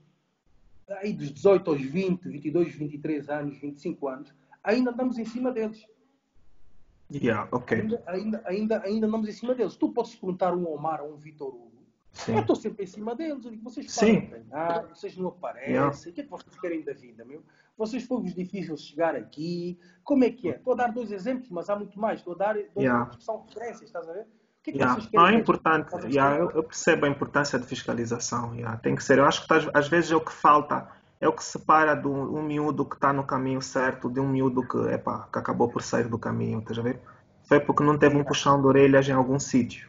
[1.00, 5.86] aí dos 18 aos 20, 22, 23 anos, 25 anos, ainda andamos em cima deles.
[7.10, 7.80] Yeah, ok.
[7.80, 9.76] Ainda, ainda, ainda, ainda andamos em cima deles.
[9.76, 11.65] Tu podes perguntar um Omar ou um Vitor.
[12.16, 12.34] Sim.
[12.34, 13.44] Eu estou sempre em cima deles.
[13.44, 16.10] Eu digo, vocês param de treinar, vocês não aparecem.
[16.10, 17.42] O que é que vocês querem da vida, meu?
[17.76, 19.78] Vocês foi-vos difícil chegar aqui.
[20.02, 20.56] Como é que é?
[20.56, 22.20] Estou a dar dois exemplos, mas há muito mais.
[22.20, 23.00] Estou a dar dois Yeah.
[23.00, 24.22] exemplos que são referências, estás a ver?
[24.22, 24.94] O que é que Yeah.
[24.94, 25.26] vocês querem?
[25.26, 25.94] Não, é importante.
[26.06, 28.54] Yeah, eu, eu percebo a importância de fiscalização.
[28.54, 28.78] yeah.
[28.78, 29.18] Tem que ser.
[29.18, 30.88] Eu acho que às, às vezes é o que falta,
[31.20, 34.66] é o que separa do um miúdo que está no caminho certo de um miúdo
[34.66, 36.60] que, epá, que acabou por sair do caminho.
[36.60, 36.98] Estás a ver?
[37.44, 39.88] Foi porque não teve um puxão de orelhas em algum sítio.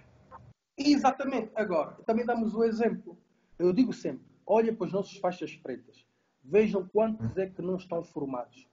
[0.77, 1.51] Exatamente.
[1.55, 3.17] Agora, também damos o exemplo.
[3.57, 6.05] Eu digo sempre, olha para os nossos faixas pretas.
[6.43, 8.67] Vejam quantos é que não estão formados.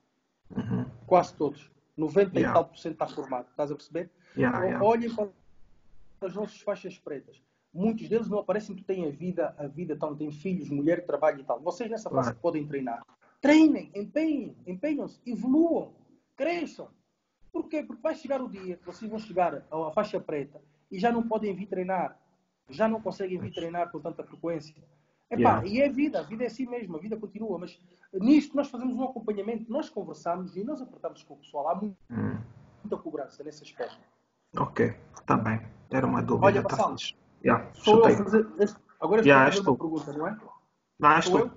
[0.55, 0.85] Uhum.
[1.07, 1.71] Quase todos.
[1.97, 2.51] 90 Yeah.
[2.51, 3.49] e tal por cento está formado.
[3.51, 4.11] Estás a perceber?
[4.37, 4.85] Yeah, O- yeah.
[4.85, 5.31] Olhem para
[6.29, 7.41] as nossas faixas pretas.
[7.73, 11.41] Muitos deles não aparecem porque têm a vida, a vida então, têm filhos, mulher, trabalho
[11.41, 11.61] e tal.
[11.61, 12.39] Vocês nessa fase Claro.
[12.41, 13.03] podem treinar.
[13.41, 15.93] Treinem, empenhem, empenham-se, evoluam,
[16.37, 16.89] cresçam.
[17.53, 17.83] Porquê?
[17.83, 21.23] Porque vai chegar o dia que vocês vão chegar à faixa preta e já não
[21.27, 22.19] podem vir treinar.
[22.71, 24.75] Já não conseguem vir treinar com tanta frequência.
[25.31, 25.67] Epá, Yeah.
[25.67, 27.59] E é vida, a vida é assim mesmo, a vida continua.
[27.59, 27.79] Mas
[28.13, 31.69] nisto nós fazemos um acompanhamento, nós conversamos e nós apertamos com o pessoal.
[31.69, 32.39] Há mu- Hum.
[32.83, 33.99] muita cobrança nesse aspecto.
[34.57, 35.61] Ok, está bem.
[35.91, 36.47] Era uma dúvida.
[36.47, 37.15] Olha, tá fixe.
[37.45, 38.47] Yeah, Sou eu fazer.
[39.01, 40.39] Agora estou Yeah, a fazer uma pergunta, não é?
[40.99, 41.39] Não, tu.
[41.39, 41.51] eu?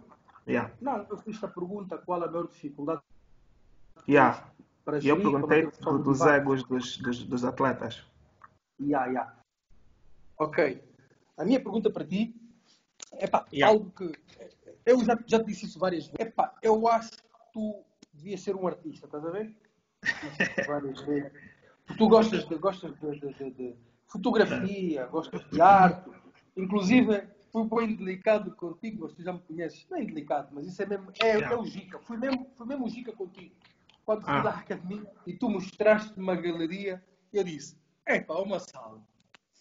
[0.48, 0.74] Yeah.
[0.82, 3.02] Não, eu fiz a pergunta qual a maior dificuldade
[4.08, 4.44] Yeah.
[4.84, 8.04] para E eu gerir, para perguntei dos egos dos, dos, dos atletas.
[8.80, 9.34] Ya, ya.
[10.38, 10.82] Ok.
[11.38, 12.36] A minha pergunta para ti
[13.14, 13.74] é pá, Yeah.
[13.74, 14.12] algo que.
[14.86, 16.20] Eu já, já te disse isso várias vezes.
[16.20, 19.56] É pá, eu acho que tu devias ser um artista, estás a ver?
[20.68, 21.32] várias vezes.
[21.98, 23.76] Tu gostas de, gostas de, de- de- de
[24.08, 26.10] fotografia, gostas de arte.
[26.56, 29.86] Inclusive, fui bem delicado contigo, mas tu já me conheces.
[29.90, 31.12] Não é delicado, mas isso é mesmo.
[31.22, 31.56] É, Yeah.
[31.56, 32.00] é o Gica.
[32.00, 33.56] Fui mesmo, fui mesmo o Gica contigo.
[34.06, 34.44] Quando fui Ah.
[34.44, 37.76] lá à academia e tu mostraste uma galeria, eu disse:
[38.08, 39.02] é pá, uma sala.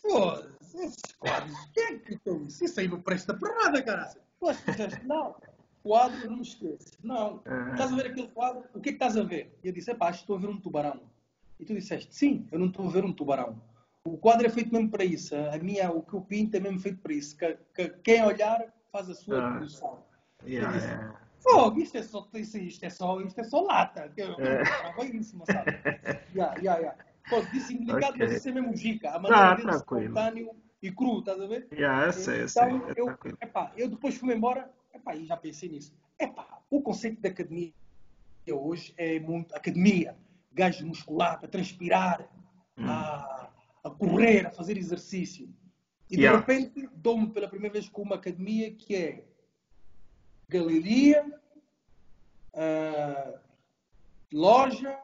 [0.02, 2.64] Foda-se, esses quadros, quem é que estão isso?
[2.64, 4.20] Isso aí não presta para nada, caralho.
[4.38, 5.34] Tu acho que disseste, não,
[5.82, 6.92] quadro não me esqueço.
[7.02, 7.70] Não, Ah.
[7.72, 8.64] estás a ver aquele quadro?
[8.74, 9.58] O que é que estás a ver?
[9.64, 11.00] E eu disse, epá, acho que estou a ver um tubarão.
[11.58, 13.60] E tu disseste, sim, eu não estou a ver um tubarão.
[14.04, 15.34] O quadro é feito mesmo para isso.
[15.34, 17.36] A minha, o que eu pinto é mesmo feito para isso.
[17.36, 19.50] Que, que- quem olhar faz a sua Ah.
[19.52, 20.04] produção.
[20.44, 21.20] Yeah, disse, yeah.
[21.48, 24.12] Oh, isto é só, isto, isto é só, isto é só lata.
[24.16, 25.06] Eu é.
[25.06, 25.70] isso, mas sabe?
[26.34, 27.04] Yeah, yeah, yeah.
[27.28, 28.26] Pô, disse indelicado, okay.
[28.26, 29.10] mas isso é mesmo gica.
[29.10, 30.50] A maneira dele espontâneo
[30.82, 31.66] e cru, estás a ver?
[31.72, 32.62] Yeah, eu sei, eu sei.
[32.62, 35.92] Então, eu, epá, eu depois fui-me embora epá, e já pensei nisso.
[36.18, 37.72] Epá, o conceito da academia
[38.50, 40.16] hoje é muito academia.
[40.52, 42.28] Gajo muscular, para transpirar,
[42.78, 42.88] hum.
[42.88, 43.50] a,
[43.84, 45.48] a correr, a fazer exercício.
[46.10, 46.38] E yeah.
[46.38, 49.24] de repente dou-me pela primeira vez com uma academia que é
[50.48, 51.26] galeria,
[52.54, 53.38] uh,
[54.32, 54.96] loja,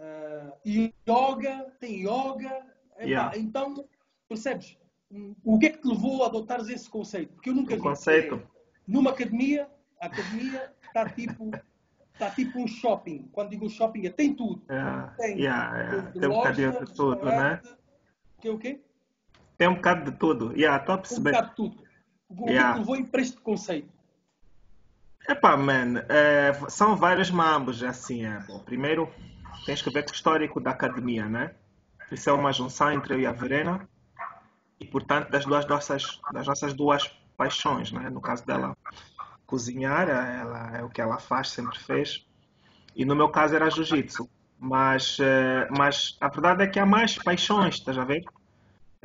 [0.00, 2.64] uh, yoga, tem yoga.
[2.98, 3.36] Yeah.
[3.36, 3.86] Então,
[4.28, 4.76] percebes?
[5.44, 7.32] O que é que te levou a adotares esse conceito?
[7.34, 7.82] Porque eu nunca o vi.
[7.82, 8.42] Conceito.
[8.86, 9.68] numa academia,
[10.00, 11.50] a academia está tipo,
[12.12, 13.28] está tipo um shopping.
[13.32, 14.62] Quando digo shopping, é, tem tudo.
[14.70, 15.14] Yeah.
[15.16, 16.10] Tem, yeah, yeah.
[16.12, 17.60] tem um bocadinho de tudo, né?
[18.40, 18.80] Que é o quê?
[19.56, 20.52] Tem um bocado de tudo.
[20.56, 21.30] Yeah, estou a perceber.
[21.30, 21.86] Um bocado de tudo.
[22.28, 22.72] O yeah.
[22.72, 23.96] que levou para este conceito?
[25.28, 28.24] Epá, man, é, são vários mambos, assim.
[28.24, 28.38] É.
[28.46, 29.12] Bom, primeiro,
[29.64, 31.54] tens que ver com o histórico da academia, né?
[32.10, 33.88] Isso é uma junção entre eu e a Verena.
[34.78, 38.10] E, portanto, das duas nossas, das nossas duas paixões, né?
[38.10, 38.76] No caso dela,
[39.46, 42.26] cozinhar, ela, é o que ela faz, sempre fez.
[42.94, 44.28] E no meu caso era jiu-jitsu.
[44.58, 48.24] Mas, é, mas a verdade é que há mais paixões, estás a ver?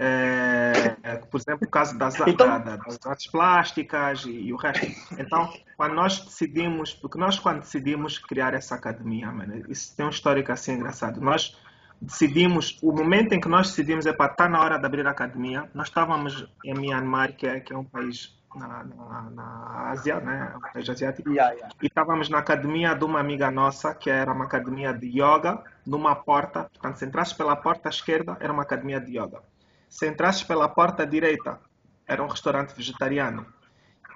[0.03, 4.55] É, é, por exemplo, o caso das, então, da, das artes plásticas e, e, o
[4.55, 4.87] resto.
[5.15, 10.09] Então, quando nós decidimos, porque nós quando decidimos criar essa academia, mano, isso tem um
[10.09, 11.21] histórico assim engraçado.
[11.21, 11.55] Nós
[12.01, 15.11] decidimos, o momento em que nós decidimos é para estar na hora de abrir a
[15.11, 20.19] academia, nós estávamos em Myanmar, que é, que é um país na, na, na Ásia,
[20.19, 20.51] né?
[20.57, 21.75] um país asiático, yeah, yeah.
[21.79, 26.15] e estávamos na academia de uma amiga nossa, que era uma academia de yoga, numa
[26.15, 29.43] porta, portanto, se entrasse pela porta esquerda, era uma academia de yoga
[29.91, 31.59] se entrasses pela porta direita,
[32.07, 33.45] era um restaurante vegetariano.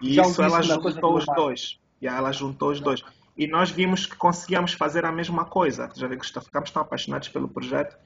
[0.02, 1.80] E Já isso ela juntou os dois.
[2.02, 3.04] E ela juntou os dois.
[3.38, 5.92] E nós vimos que conseguíamos fazer a mesma coisa.
[5.94, 7.98] Já vê que ficamos tão apaixonados pelo projeto.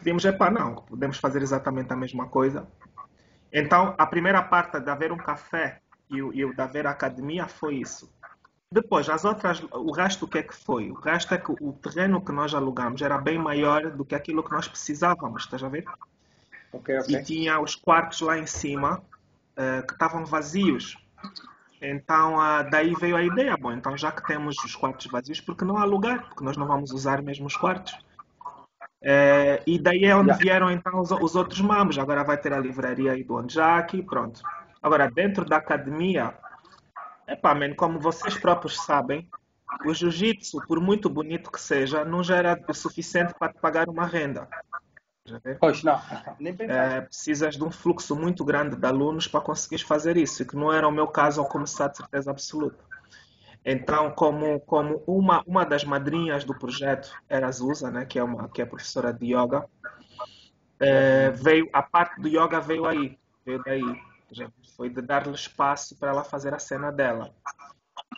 [0.00, 2.66] Vimos, epá, não, podemos fazer exatamente a mesma coisa.
[3.52, 7.76] Então, a primeira parte de haver um café e o, e de haver academia foi
[7.76, 8.12] isso.
[8.70, 10.90] Depois, as outras, o resto o que é que foi?
[10.90, 14.42] O resto é que o terreno que nós alugamos era bem maior do que aquilo
[14.42, 15.84] que nós precisávamos, estás a ver?
[16.72, 17.16] Okay, okay.
[17.16, 19.02] E tinha os quartos lá em cima
[19.56, 20.96] uh, que estavam vazios.
[21.80, 25.56] Então, uh, daí veio a ideia, bom, então já que temos os quartos vazios, por
[25.56, 26.26] que não alugar?
[26.28, 27.92] Porque nós não vamos usar mesmo os quartos.
[29.02, 30.42] Uh, e daí é onde yeah.
[30.42, 31.98] vieram então os, os, outros mamos.
[31.98, 34.40] Agora vai ter a livraria aí do Anjaki, pronto.
[34.82, 36.34] Agora, dentro da academia,
[37.28, 39.28] epá, man, como vocês próprios sabem,
[39.84, 43.88] o jiu-jitsu, por muito bonito que seja, não já era o suficiente para te pagar
[43.88, 44.48] uma renda.
[45.58, 46.00] Pois não,
[46.38, 50.56] nem é, precisas de um fluxo muito grande de alunos para conseguir fazer isso, que
[50.56, 52.84] não era o meu caso ao começar de certeza absoluta.
[53.64, 58.22] Então, como, como uma, uma das madrinhas do projeto era a Zusa, né, que, é
[58.22, 59.68] uma, que é professora de yoga,
[60.78, 64.00] é, veio, a parte do yoga veio aí, veio daí.
[64.76, 67.34] Foi de dar-lhe espaço para ela fazer a cena dela.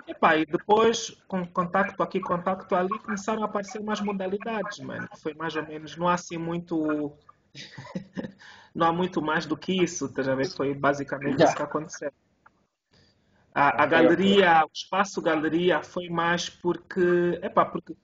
[0.08, 5.06] Epá, e depois, com contacto aqui, contacto ali, começaram a aparecer umas modalidades, mano.
[5.22, 7.12] Foi mais ou menos, não há assim muito.
[8.74, 10.48] não há muito mais do que isso, tá já vê?
[10.48, 12.10] Foi basicamente isso que aconteceu.
[13.54, 17.94] A, a galeria, o espaço galeria foi mais porque, epá, porque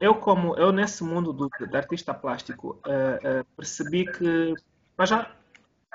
[0.00, 4.54] eu como eu nesse mundo do, do artista plástico uh, uh, percebi que
[4.96, 5.30] mas já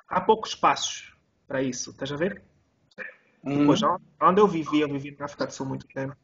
[0.08, 1.16] há poucos espaços
[1.48, 2.44] para isso, estás a ver?
[3.46, 3.68] Hum.
[4.22, 6.16] onde eu vivi, eu vivi na África do Sul muito tempo,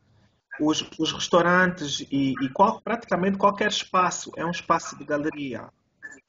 [0.59, 5.69] os, os restaurantes e, e qual, praticamente qualquer espaço é um espaço de galeria.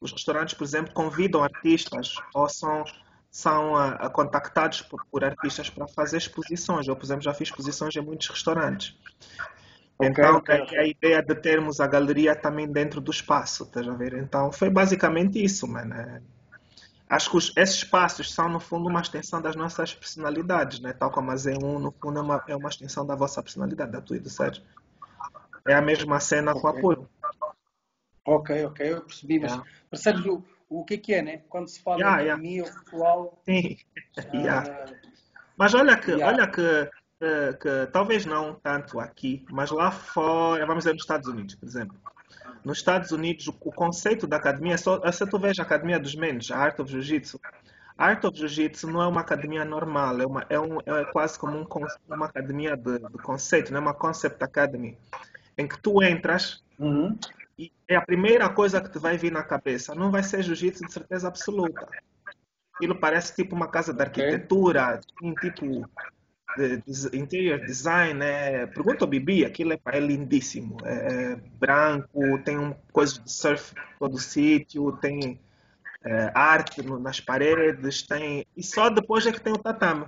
[0.01, 2.85] Os restaurantes, por exemplo, convidam artistas ou são,
[3.31, 6.89] são uh, contactados por, por, artistas para fazer exposições.
[6.89, 8.97] Eu, por exemplo, já fiz exposições em muitos restaurantes.
[10.03, 10.79] Então, okay, okay.
[10.79, 14.15] a ideia de termos a galeria também dentro do espaço, estás a ver?
[14.15, 15.95] Então, foi basicamente isso, mano.
[17.11, 20.93] Acho que os, esses passos são, no fundo, uma extensão das nossas personalidades, né?
[20.93, 24.01] tal como a Z1, no fundo, é uma, é uma extensão da vossa personalidade, da
[24.01, 24.63] tua e do Sérgio.
[25.67, 26.63] É a mesma cena okay.
[26.63, 27.11] com apoio.
[28.25, 29.71] Ok, ok, eu percebi, mas yeah.
[29.93, 31.39] Sérgio, o, o que é que é, né?
[31.49, 32.43] Quando se fala yeah, de yeah.
[32.43, 33.43] mim, o pessoal.
[33.45, 33.77] Sim,
[34.17, 34.87] uh, yeah.
[35.57, 40.85] Mas olha que, olha que, que, que, talvez não tanto aqui, mas lá fora, vamos
[40.85, 41.99] dizer nos Estados Unidos, por exemplo
[42.65, 45.99] nos Estados Unidos, o conceito da academia, é só, é se tu vês a academia
[45.99, 47.41] dos menos, a Art of Jiu-Jitsu,
[47.97, 51.39] a Art of Jiu-Jitsu não é uma academia normal, é, uma, é, um, é quase
[51.39, 51.67] como um,
[52.09, 54.97] uma academia de, de conceito, não é uma concept academy,
[55.57, 57.19] em que tu entras uhum.
[57.59, 60.87] e é a primeira coisa que te vai vir na cabeça, não vai ser Jiu-Jitsu
[60.87, 61.87] de certeza absoluta.
[62.75, 65.51] Aquilo parece tipo uma casa de arquitetura, okay.
[65.51, 65.85] tipo de
[67.13, 70.77] interior design, é, pergunta ao Bibi, aquilo é, é lindíssimo.
[70.85, 75.41] É, é, branco, tem um coisa de surf todo sítio, tem
[76.05, 78.47] é, arte no, nas paredes, tem.
[78.57, 80.07] E só depois é que tem o tatame.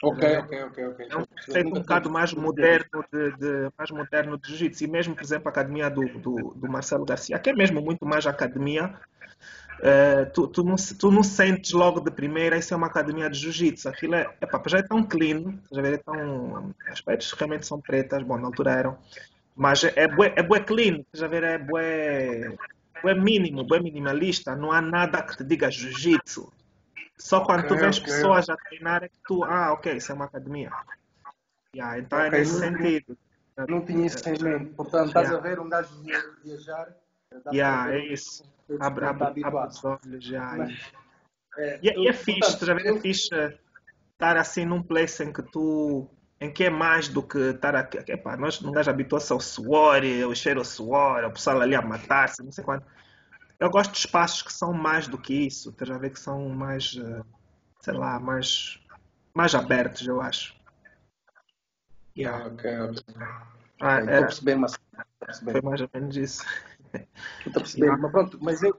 [0.00, 1.08] Ok, ok, ok, ok.
[1.10, 4.84] É um conceito um bocado mais moderno de, de mais moderno de jiu-jitsu.
[4.84, 8.06] E mesmo, por exemplo, a academia do, do, do Marcelo Garcia, que é mesmo muito
[8.06, 8.94] mais academia,
[9.80, 13.38] uh, tu, tu, não, tu não sentes logo de primeira isso é uma academia de
[13.38, 13.88] jiu-jitsu.
[13.88, 18.22] Aquilo é, epa, já é tão clean, já é tão, as paredes realmente são pretas,
[18.22, 18.98] bom, na altura eram,
[19.56, 22.56] mas é, é bué, é bué clean, já ver, é bué,
[23.02, 26.52] bué mínimo, bué minimalista, não há nada que te diga jiu-jitsu.
[27.18, 28.12] Só quando okay, tu vês okay.
[28.12, 30.70] pessoas a treinar é que tu, ah, ok, isso é uma academia.
[31.74, 33.18] Yeah, então é okay, é nesse não, sentido.
[33.68, 34.74] Não tinha isso em mente.
[34.74, 35.36] Portanto, estás yeah.
[35.36, 35.90] a ver um gajo
[36.44, 36.94] viajar.
[37.52, 38.44] Yeah, é isso.
[38.80, 40.54] Abre, abre, abre os olhos já.
[40.56, 40.92] Mas,
[41.56, 43.34] é, e, e é fixe, portanto, já é fixe
[44.12, 46.08] estar assim num place em que tu
[46.40, 47.98] em que é mais do que estar aqui.
[48.10, 51.82] Epá, nós não gajo habitua-se ao suor, ao cheiro ao suor, o pessoal ali a
[51.82, 52.86] matar-se, não sei quanto.
[53.58, 56.48] Eu gosto de espaços que são mais do que isso, estás a ver que são
[56.48, 57.22] mais, eh,
[57.80, 58.80] sei lá, mais,
[59.34, 60.54] mais abertos, eu acho.
[62.16, 62.46] Yeah.
[62.46, 63.02] Ok, ok.
[63.80, 64.78] Ah, estou a perceber, mas
[65.42, 66.44] foi mais ou menos isso.
[67.38, 68.78] Estou a perceber, mas pronto, mas eu,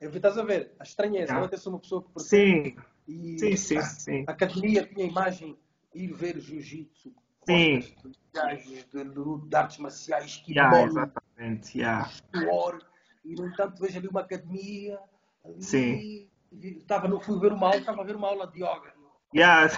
[0.00, 1.48] eu estás a ver, a estranheza, yeah.
[1.50, 2.70] eu sou uma pessoa que percebe.
[2.70, 2.76] Sim.
[3.06, 4.24] E sim, sim, sim.
[4.26, 5.58] A academia tinha a imagem
[5.94, 7.12] ir ver jiu-jitsu,
[7.46, 7.80] sim.
[7.80, 12.10] de, de, de, artes marciais, que yeah, exatamente, yeah.
[12.34, 12.82] suor,
[13.24, 14.98] e no entanto vejo ali uma academia.
[15.44, 16.28] Ali, Sim.
[16.52, 18.93] Estava, no fui ver uma aula, estava a ver uma aula de yoga.
[19.34, 19.68] Yeah.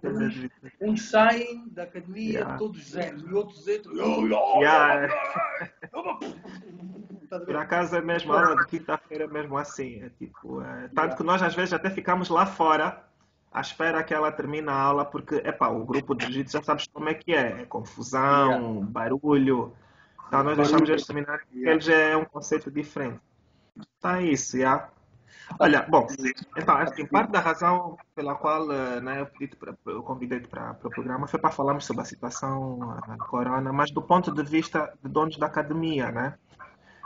[0.80, 2.56] Uns, saem da academia yeah.
[2.56, 3.94] todos zen e outros entram.
[4.58, 5.14] Yeah.
[7.28, 10.02] Por acaso é mesmo a aula de quinta-feira mesmo assim.
[10.02, 11.16] É tipo, é, tanto yeah.
[11.16, 13.04] que nós às vezes até ficamos lá fora
[13.52, 16.86] à espera que ela termine a aula, porque epá, o grupo de jiu já sabes
[16.86, 17.62] como é que é.
[17.62, 19.74] É confusão, barulho.
[20.26, 23.20] Então nós deixamos eles terminar, porque ele já é um conceito diferente.
[23.98, 24.88] Então é isso, já.
[25.58, 26.06] Olha, bom,
[26.56, 30.90] então, assim, parte da razão pela qual eh, né, eu, eu convidei-te para, para o
[30.90, 35.10] programa foi para falarmos sobre a situação uh, corona, mas do ponto de vista de
[35.10, 36.34] donos da academia, né?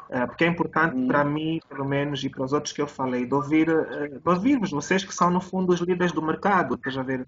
[0.08, 3.26] Uh, porque é importante para mim, pelo menos, e para os outros que eu falei,
[3.26, 7.02] de ouvir, de ouvir-vos, vocês que são, no fundo, os líderes do mercado, estás a
[7.02, 7.26] ver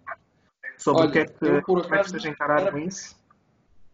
[0.76, 3.18] sobre Olha, o que é que, eu, como é que vocês encararam era, isso.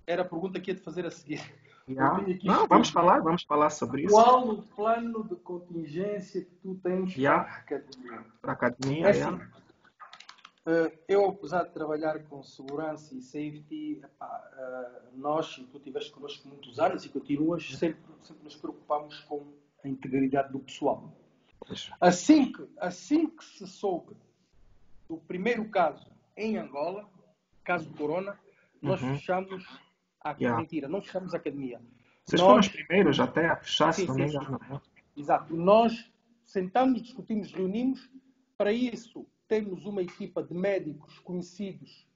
[0.06, 1.42] Era a pergunta que ia te fazer a seguir.
[1.86, 2.24] Yeah.
[2.42, 4.14] Não, vamos falar, vamos falar sobre isso.
[4.14, 7.44] Qual o plano de contingência que tu tens yeah.
[7.44, 8.24] para a academia?
[8.40, 9.40] Para a academia, é assim,
[10.66, 10.92] yeah.
[11.06, 16.48] eu, apesar de trabalhar com segurança e safety, epá, uh, nós, e tu estiveste connosco
[16.48, 19.46] muitos anos e continuas, sempre, sempre nos preocupamos com
[19.84, 21.12] a integridade do pessoal.
[22.00, 24.16] Assim que, assim que se soube
[25.08, 27.08] do primeiro caso em Angola,
[27.62, 28.38] caso Corona,
[28.80, 29.14] nós uhum.
[29.14, 29.64] fechamos
[30.24, 30.58] ah, yeah.
[30.58, 31.80] mentira, não fechamos a academia.
[32.24, 32.48] Vocês Nós...
[32.48, 34.80] foram os primeiros até a fechar, se não sim, é?
[35.14, 35.54] Exato.
[35.54, 36.10] Nós
[36.42, 38.10] sentamos, discutimos, reunimos.
[38.56, 42.08] Para isso, temos uma equipa de médicos conhecidos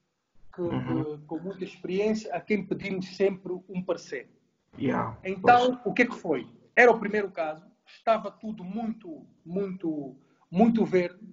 [0.55, 1.21] que, uhum.
[1.27, 4.31] com muita experiência, a quem pedimos sempre um parecer.
[4.79, 5.87] Yeah, então, pois.
[5.87, 6.49] o que é que foi?
[6.75, 10.17] Era o primeiro caso, estava tudo muito, muito,
[10.51, 11.27] muito verde.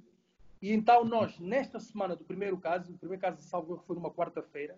[0.62, 4.10] E então nós, nesta semana do primeiro caso, o primeiro caso de Salvador foi numa
[4.10, 4.78] quarta-feira,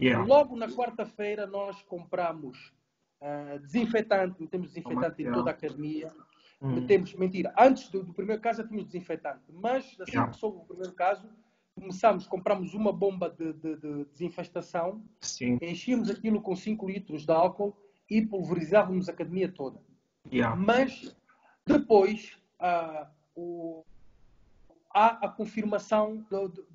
[0.00, 0.24] Yeah.
[0.24, 2.72] Logo na quarta-feira nós compramos
[3.20, 6.12] uh, desinfetante, metemos desinfetante em toda a academia.
[6.60, 6.74] Hum.
[6.74, 10.30] Metemos, mentira, antes do, do, primeiro caso já tínhamos desinfetante, mas assim yeah.
[10.30, 11.28] que soube o primeiro caso,
[11.74, 15.58] começamos, compramos uma bomba de, de, de desinfestação, Sim.
[15.62, 17.76] enchíamos aquilo com 5 litros de álcool
[18.10, 19.80] e pulverizávamos a academia toda.
[20.32, 20.56] Yeah.
[20.56, 21.16] Mas
[21.64, 23.06] depois uh,
[23.36, 23.84] o,
[24.90, 26.24] há a confirmação,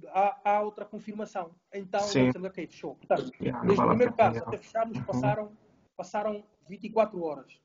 [0.07, 1.51] há, há outra confirmação.
[1.73, 2.31] Então, Sim.
[2.33, 2.95] nós ok, fechou.
[2.95, 5.03] Portanto, yeah, desde o primeiro caso até fecharmos, uhum.
[5.03, 5.51] passaram,
[5.95, 7.59] passaram 24 horas.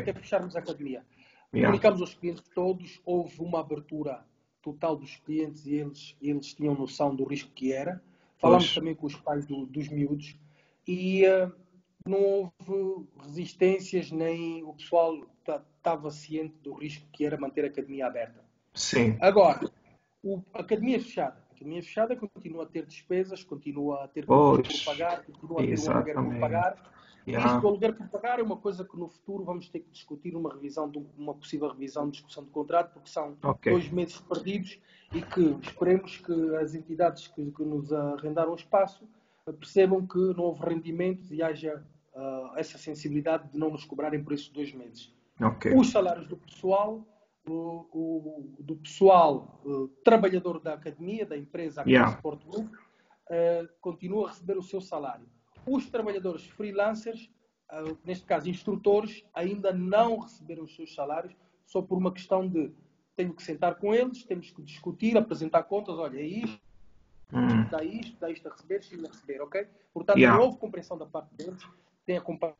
[0.00, 1.04] Até fecharmos a academia.
[1.54, 1.66] Yeah.
[1.66, 4.24] Comunicamos aos clientes todos, houve uma abertura
[4.62, 8.02] total dos clientes e eles, eles tinham noção do risco que era.
[8.38, 8.74] Falámos pois.
[8.74, 10.36] também com os pais do, dos miúdos
[10.86, 11.52] e uh,
[12.06, 15.20] não houve resistências, nem o pessoal
[15.76, 18.41] estava ciente do risco que era manter a academia aberta.
[18.74, 19.16] Sim.
[19.20, 19.70] Agora,
[20.22, 21.36] o, a academia fechada.
[21.50, 25.78] A academia fechada continua a ter despesas, continua a ter por pagar, continua a ter
[25.78, 26.92] um aluguer por pagar.
[27.26, 27.46] Yeah.
[27.46, 30.34] Isto do aluguer por pagar é uma coisa que no futuro vamos ter que discutir
[30.34, 33.72] uma revisão, de uma possível revisão de discussão de contrato, porque são okay.
[33.72, 34.80] dois meses perdidos
[35.14, 39.06] e que esperemos que as entidades que, que nos arrendaram o espaço
[39.58, 44.32] percebam que não houve rendimentos e haja uh, essa sensibilidade de não nos cobrarem por
[44.32, 45.12] esses dois meses.
[45.40, 45.74] Okay.
[45.74, 47.04] Os salários do pessoal
[47.46, 52.14] o, o, do pessoal uh, trabalhador da academia, da empresa Yeah.
[52.16, 55.26] Sport Group, uh, continua a receber o seu salário.
[55.66, 57.30] Os trabalhadores freelancers,
[57.72, 61.34] uh, neste caso instrutores, ainda não receberam os seus salários,
[61.66, 62.72] só por uma questão de
[63.16, 66.60] tenho que sentar com eles, temos que discutir, apresentar contas, olha, é isto,
[67.32, 69.66] Hum, dá isto, dá isto a receber, isto a receber, ok?
[69.94, 70.38] Portanto, Yeah.
[70.38, 71.66] não houve compreensão da parte deles,
[72.04, 72.58] têm acompanhado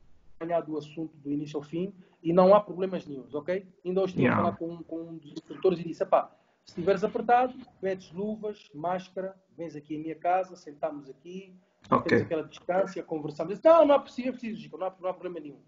[0.67, 3.65] o assunto do início ao fim e não há problemas nenhums, ok?
[3.85, 4.41] Ainda hoje estive Yeah.
[4.41, 6.31] a falar com, com um dos instrutores e disse, pá,
[6.65, 11.53] se estiveres apertado, metes luvas, máscara, vens aqui à minha casa, sentamos aqui,
[11.91, 12.09] Ok.
[12.09, 13.53] temos aquela distância, conversamos.
[13.53, 15.59] Disse, não, não é preciso, é preciso, não há, não há problema nenhum.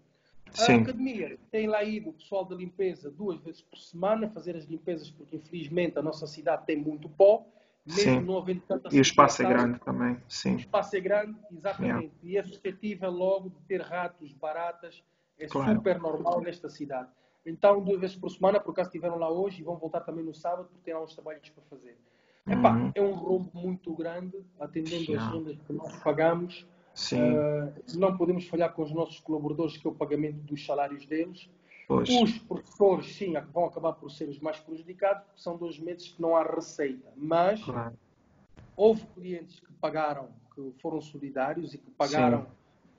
[0.48, 0.80] A Sim.
[0.82, 5.10] academia tem lá ido o pessoal da limpeza duas vezes por semana fazer as limpezas,
[5.10, 7.44] porque infelizmente a nossa cidade tem muito pó,
[7.86, 8.20] mesmo Sim.
[8.20, 10.56] não havendo tanta E o espaço é grande também, o sim.
[10.56, 12.12] espaço é grande, exatamente.
[12.22, 15.02] E é suscetível logo de ter ratos, baratas.
[15.38, 15.74] É Claro.
[15.76, 17.08] super normal nesta cidade.
[17.44, 20.34] Então, duas vezes por semana, por acaso estiveram lá hoje e vão voltar também no
[20.34, 21.96] sábado porque têm lá uns trabalhos para fazer.
[22.48, 22.92] Epá, Uhum.
[22.94, 25.32] é um rombo muito grande, atendendo as Yeah.
[25.32, 26.66] rendas que nós pagamos.
[27.12, 31.48] Uh, não podemos falhar com os nossos colaboradores, que é o pagamento dos salários deles.
[31.86, 32.08] Pois.
[32.08, 36.20] Os professores, sim, vão acabar por ser os mais prejudicados, porque são dois meses que
[36.20, 37.12] não há receita.
[37.16, 37.96] Mas Claro.
[38.76, 42.46] houve clientes que pagaram, que foram solidários e que pagaram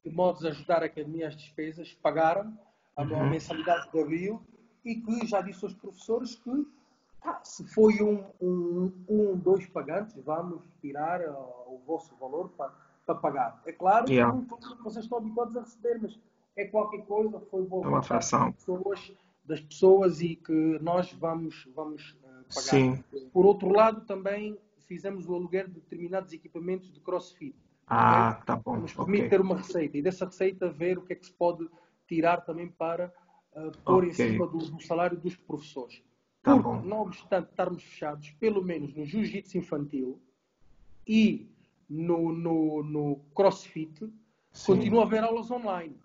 [0.04, 2.58] de modos a ajudar a academia as despesas, pagaram
[2.96, 3.30] a Uhum.
[3.30, 4.42] mensalidade de abril
[4.84, 6.68] e que já disse aos professores que
[7.44, 11.34] se foi um, um, um, dois pagantes, vamos tirar uh,
[11.68, 12.72] o vosso valor para,
[13.06, 13.62] para pagar.
[13.66, 14.38] É claro que Yeah.
[14.38, 16.18] que vocês estão habituados a receber, mas
[16.58, 18.48] é qualquer coisa, foi boa É uma fração.
[18.48, 19.14] das pessoas,
[19.46, 22.62] das pessoas e que nós vamos, vamos uh, pagar.
[22.62, 23.04] Sim.
[23.32, 27.56] Por outro lado, também fizemos o aluguer de determinados equipamentos de crossfit.
[27.88, 28.78] Ah, tá bom.
[28.78, 29.30] Nos permite Ok.
[29.30, 31.70] ter uma receita e dessa receita ver o que é que se pode
[32.08, 33.14] tirar também para
[33.54, 34.14] uh, pôr em Ok.
[34.32, 36.02] cima do, do salário dos professores.
[36.42, 36.82] Tá Porque, bom.
[36.82, 40.22] não obstante estarmos fechados, pelo menos no jiu-jitsu infantil
[41.06, 41.50] e
[41.90, 44.00] no, no, no crossfit,
[44.52, 44.74] Sim.
[44.74, 45.98] continua a haver aulas online.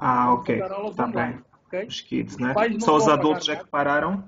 [0.00, 0.60] Ah, ok.
[0.62, 1.38] aulas Tá bem.
[1.66, 1.84] ok?
[1.86, 2.54] Os kids, Os né?
[2.54, 3.64] não Só os adultos é nada.
[3.64, 4.24] que pararam?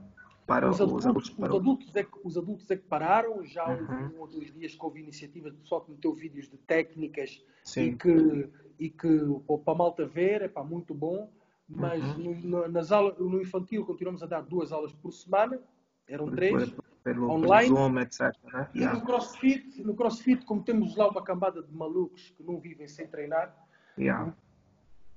[0.47, 1.57] Para Os adultos, os, pararam.
[1.57, 4.11] adultos é que, os adultos é que pararam, já houve Uhum.
[4.17, 7.69] um ou dois dias que houve iniciativas de pessoal que meteu vídeos de técnicas e
[7.69, 7.97] Sim.
[7.97, 11.31] que, e que pô, para a malta ver, é pá, muito bom,
[11.69, 12.41] mas Uhum.
[12.43, 15.59] no, nas aulas, no infantil continuamos a dar duas aulas por semana,
[16.07, 17.69] eram três, Pelo, pelo online.
[17.69, 18.21] Zoom, etc.
[18.53, 18.69] Né?
[18.75, 18.99] e Yeah.
[18.99, 23.07] no crossfit, no crossfit, como temos lá uma cambada de malucos que não vivem sem
[23.07, 23.57] treinar,
[23.99, 24.35] Yeah.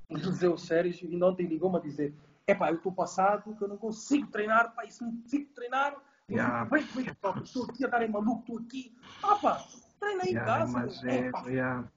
[0.09, 2.13] O Sérgio ainda ontem ligou-me a dizer
[2.47, 5.95] epá, eu estou passado, que eu não consigo treinar, pá, isso não consigo treinar,
[6.29, 6.63] Yeah.
[6.65, 9.63] vem, vem, pá, estou aqui a dar em maluco, estou aqui, ah pá,
[9.99, 11.91] treina aí em Yeah, casa, imagino, Epá, yeah.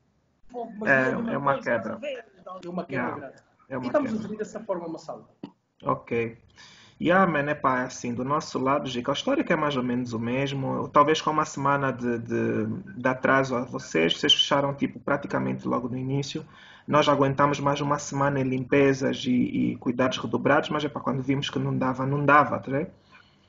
[0.51, 1.79] pô, mas É- é uma não, quebra.
[1.79, 2.25] estás a ver?
[2.65, 3.43] É uma quebra Yeah, grande.
[3.69, 4.23] é e uma estamos a quebra.
[4.23, 5.29] gerir dessa forma uma sala.
[5.83, 6.39] Ok.
[7.01, 10.19] Yeah, man, epá, assim, do nosso lado, a história que é mais ou menos o
[10.19, 10.89] mesmo.
[10.89, 12.67] Talvez com uma semana de, de,
[13.01, 16.45] de atraso a vocês, vocês fecharam tipo praticamente logo no início.
[16.89, 21.49] Nós aguentamos mais uma semana em limpezas e, e cuidados redobrados, mas epá, quando vimos
[21.49, 22.91] que não dava, não dava, tá vendo?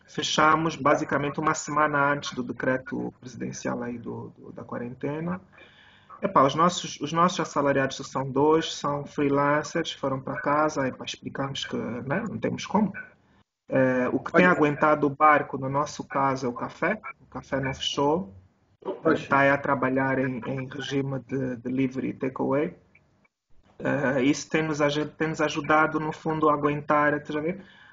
[0.07, 5.41] Fechamos basicamente uma semana antes do decreto presidencial aí do, do- da quarentena.
[6.21, 11.65] Epá, os nossos, os nossos assalariados são dois, são freelancers, foram para casa para explicarmos
[11.65, 12.93] que né, não temos como.
[13.69, 16.99] Eh, o que tem aguentado o barco, no nosso caso, é o café.
[17.21, 18.33] O café não fechou.
[19.13, 22.75] Está a trabalhar em, em regime de delivery e takeaway.
[23.77, 24.79] Eh, isso tem nos,
[25.17, 27.13] tem nos ajudado, no fundo, a aguentar,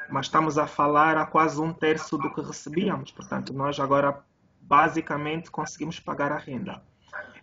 [0.09, 3.11] mas estamos a falar a quase um terço do que recebíamos.
[3.11, 4.25] Portanto, nós agora
[4.61, 6.83] basicamente conseguimos pagar a renda.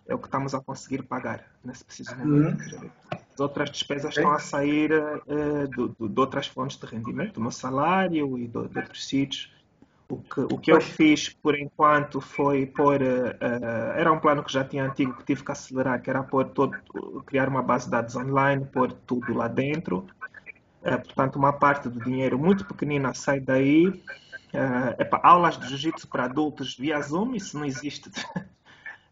[0.06, 2.62] É o que estamos a conseguir pagar nesse preciso momento.
[2.80, 2.90] ver?
[3.34, 7.40] As outras despesas estão a sair eh, do- do- de outras fontes de rendimento, do
[7.40, 9.52] meu salário e de, de outros sítios.
[10.08, 13.02] O que, o que eu fiz por enquanto foi pôr.
[13.02, 13.36] eh,
[13.96, 16.80] era um plano que já tinha antigo que tive que acelerar, que era pôr todo,
[17.26, 20.06] criar uma base de dados online, pôr tudo lá dentro.
[20.82, 24.00] Eh, portanto, uma parte do dinheiro muito pequenina sai daí.
[24.52, 28.10] Eh, epá, aulas de jiu-jitsu para adultos via Zoom, isso não existe.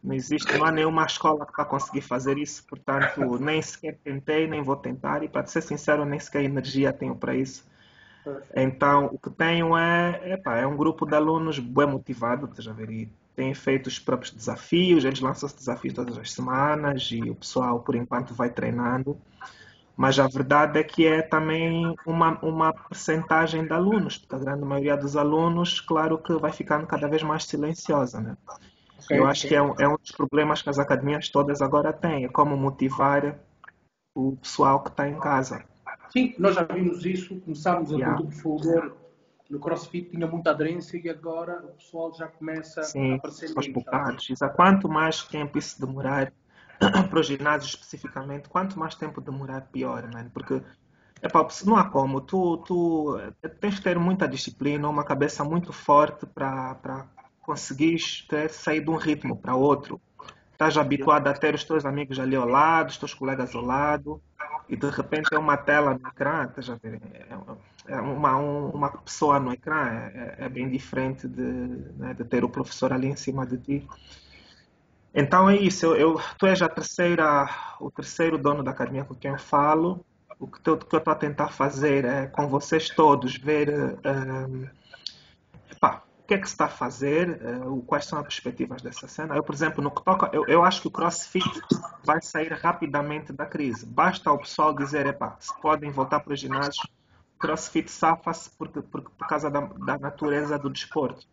[0.02, 4.48] Não existe, há nenhuma escola que está a conseguir fazer isso, portanto, nem sequer tentei,
[4.48, 7.64] nem vou tentar, e para ser sincero, nem sequer energia tenho para isso.
[8.54, 12.72] Então, o que tenho é, epá, é um grupo de alunos bem motivado, estás a
[12.72, 17.30] ver, e têm feito os próprios desafios, eles lançam os desafios todas as semanas e
[17.30, 19.16] o pessoal, por enquanto, vai treinando.
[19.96, 24.64] Mas a verdade é que é também uma, uma percentagem de alunos, porque a grande
[24.64, 28.36] maioria dos alunos, claro que vai ficando cada vez mais silenciosa, né?
[29.10, 32.24] Eu acho que é um, é um dos problemas que as academias todas agora têm,
[32.24, 33.38] é como motivar
[34.14, 35.64] o pessoal que está em casa.
[36.10, 38.30] Sim, nós já vimos isso, começámos a Yeah.
[38.30, 38.96] fulgor
[39.52, 44.30] no CrossFit tinha muita aderência e agora o pessoal já começa Sim, a aparecer aos.
[44.30, 44.56] Exato.
[44.56, 46.32] Quanto mais tempo isso demorar,
[47.10, 50.30] para o ginásio especificamente, quanto mais tempo demorar, pior, mano.
[50.32, 50.62] Porque
[51.22, 52.22] epá, não há como.
[52.22, 57.06] Tu, tu eh, tens de ter muita disciplina, uma cabeça muito forte para
[57.52, 60.00] conseguires ter, sair de um ritmo para outro.
[60.52, 64.22] Estás habituado a ter os teus amigos ali ao lado, os teus colegas ao lado,
[64.68, 66.98] e de repente é uma tela no ecrã, estás a ver?
[67.14, 72.14] É, é uma, um, uma pessoa no ecrã é, é, é bem diferente de, né,
[72.14, 73.88] de ter o professor ali em cima de ti.
[75.14, 77.50] Então é isso, eu, eu, tu és a terceira,
[77.80, 80.02] o terceiro dono da academia com quem eu falo.
[80.40, 84.48] O que, eu estou a tentar fazer é com vocês todos ver epá,
[86.22, 89.34] o que é que se está a fazer, uh, quais são as perspectivas dessa cena.
[89.34, 91.60] Eu, por exemplo, no que toca, eu, eu acho que o CrossFit
[92.04, 93.84] vai sair rapidamente da crise.
[93.84, 96.82] Basta o pessoal dizer, epá, se podem voltar para o ginásio,
[97.38, 101.26] CrossFit safa-se por, por, por causa da, da natureza do desporto.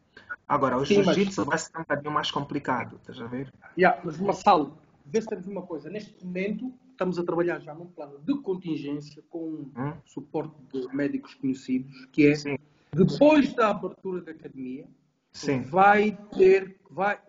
[0.48, 3.54] Agora, o jiu-jitsu vai ser um bocadinho mais complicado, estás a ver?
[3.78, 4.76] Yeah, mas, Marcelo,
[5.06, 5.92] vê se temos uma coisa.
[5.92, 9.94] Neste momento, estamos a trabalhar já num plano de contingência com hum?
[10.06, 12.58] suporte de médicos conhecidos, que é, Sim.
[12.94, 14.88] Depois da abertura da academia,
[15.32, 15.62] Sim.
[15.62, 17.20] vai ter, vai,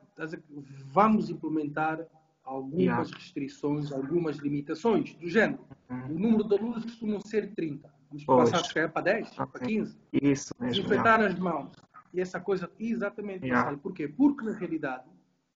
[0.86, 2.06] vamos implementar
[2.42, 3.16] algumas yeah.
[3.16, 5.64] restrições, algumas limitações, do género.
[5.88, 6.16] Uhum.
[6.16, 7.88] O número de alunos costuma ser 30.
[8.08, 8.50] Vamos pois.
[8.50, 9.46] passar, se para 10, okay.
[9.46, 9.98] para 15.
[10.12, 10.74] Isso mesmo.
[10.74, 11.26] Desinfetar yeah.
[11.26, 11.70] as mãos
[12.12, 13.76] e essa coisa, exatamente, yeah.
[13.76, 14.08] porquê?
[14.08, 15.04] Porque, na realidade,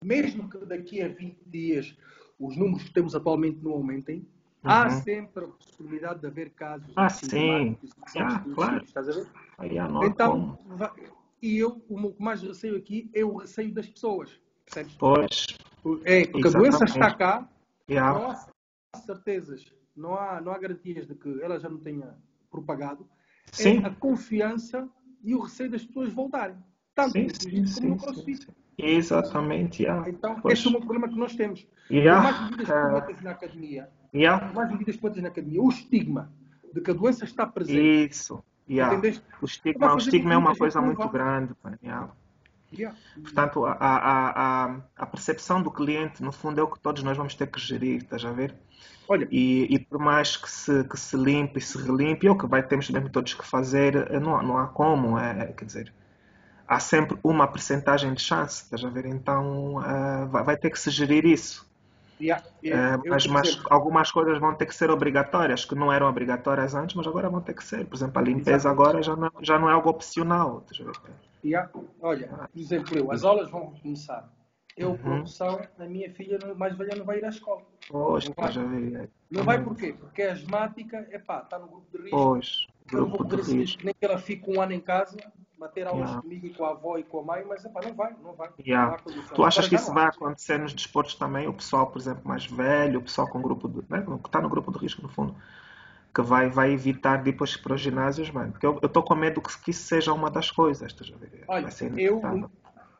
[0.04, 1.96] mesmo que daqui a 20 dias
[2.38, 4.26] os números que temos atualmente não aumentem.
[4.64, 7.76] Há sempre a possibilidade de haver casos ah, sim.
[8.16, 8.84] Ah, claro.
[8.84, 9.26] Estás a ver?
[9.58, 9.66] Ah,
[10.06, 10.58] então,
[11.42, 14.40] e eu, o que mais receio aqui é o receio das pessoas.
[14.64, 14.94] Percebes?
[14.94, 15.46] Pois.
[16.04, 16.46] É, porque Exatamente.
[16.46, 17.48] a doença está cá,
[17.88, 18.18] yeah.
[18.18, 22.14] não há certezas, não há, não há garantias de que ela já não tenha
[22.50, 23.06] propagado.
[23.52, 23.82] Sim.
[23.82, 24.88] É a confiança
[25.22, 26.56] e o receio das pessoas voltarem.
[26.94, 27.28] Tanto sim,
[27.66, 28.48] sim, como no CrossFit.
[28.78, 30.08] Exatamente, yeah.
[30.08, 30.58] Então, pois.
[30.58, 31.66] esse é o problema que nós temos.
[31.90, 32.22] Yeah.
[32.22, 34.52] mais medidas que metas na academia, yeah.
[34.52, 36.32] mais medidas que metas na academia, o estigma
[36.72, 38.10] de que a doença está presente.
[38.10, 38.42] Isso.
[38.68, 38.96] Yeah.
[39.40, 41.54] O estigma, o estigma é uma coisa muito grande.
[41.82, 42.10] Yeah.
[42.72, 42.96] Yeah.
[43.22, 47.16] Portanto, a, a, a, a, percepção do cliente, no fundo, é o que todos nós
[47.16, 48.54] vamos ter que gerir, estás a ver?
[49.08, 49.28] Olha.
[49.30, 52.46] E, e por mais que se, que se limpe e se relimpe, é o que
[52.46, 55.92] vai, temos mesmo todos que fazer, eh, não, não há como, é, quer dizer,
[56.66, 59.06] há sempre uma percentagem de chance, estás a ver?
[59.06, 61.68] Então uh, vai, vai, ter que se gerir isso.
[62.20, 62.96] Yeah, yeah.
[62.96, 66.94] Uh, mas, mas algumas coisas vão ter que ser obrigatórias, que não eram obrigatórias antes,
[66.94, 67.84] mas agora vão ter que ser.
[67.86, 68.68] Por exemplo, a limpeza Exato.
[68.68, 70.64] agora já não, já não é algo opcional.
[71.44, 71.70] Yeah.
[72.00, 74.32] Olha, por exemplo, eu, as aulas vão começar.
[74.76, 74.96] Eu, uhum.
[74.96, 77.62] profissão, a minha filha mais velha não vai ir à escola.
[77.88, 78.52] Pois, não vai.
[78.52, 79.08] já vi.
[79.30, 79.92] Não vai porquê?
[79.92, 82.16] Porque é asmática, é pá, está no grupo de risco.
[82.16, 83.84] Pois, grupo vou de risco.
[83.84, 85.16] Nem que ela fique um ano em casa,
[85.64, 86.22] bater aulas yeah.
[86.22, 88.50] comigo e com a avó e com a mãe, mas epá, não vai, não vai.
[88.58, 88.96] Yeah.
[89.06, 91.48] Não tu achas que isso vai acontecer nos desportos também?
[91.48, 94.48] O pessoal, por exemplo, mais velho, o pessoal com grupo de, né, que está no
[94.48, 95.34] grupo de risco, no fundo,
[96.14, 98.52] que vai, vai evitar depois para os ginásios, mano.
[98.52, 100.92] Porque eu estou com medo que, que isso seja uma das coisas.
[100.92, 101.44] Estás a ver?
[101.48, 102.20] Olha, eu,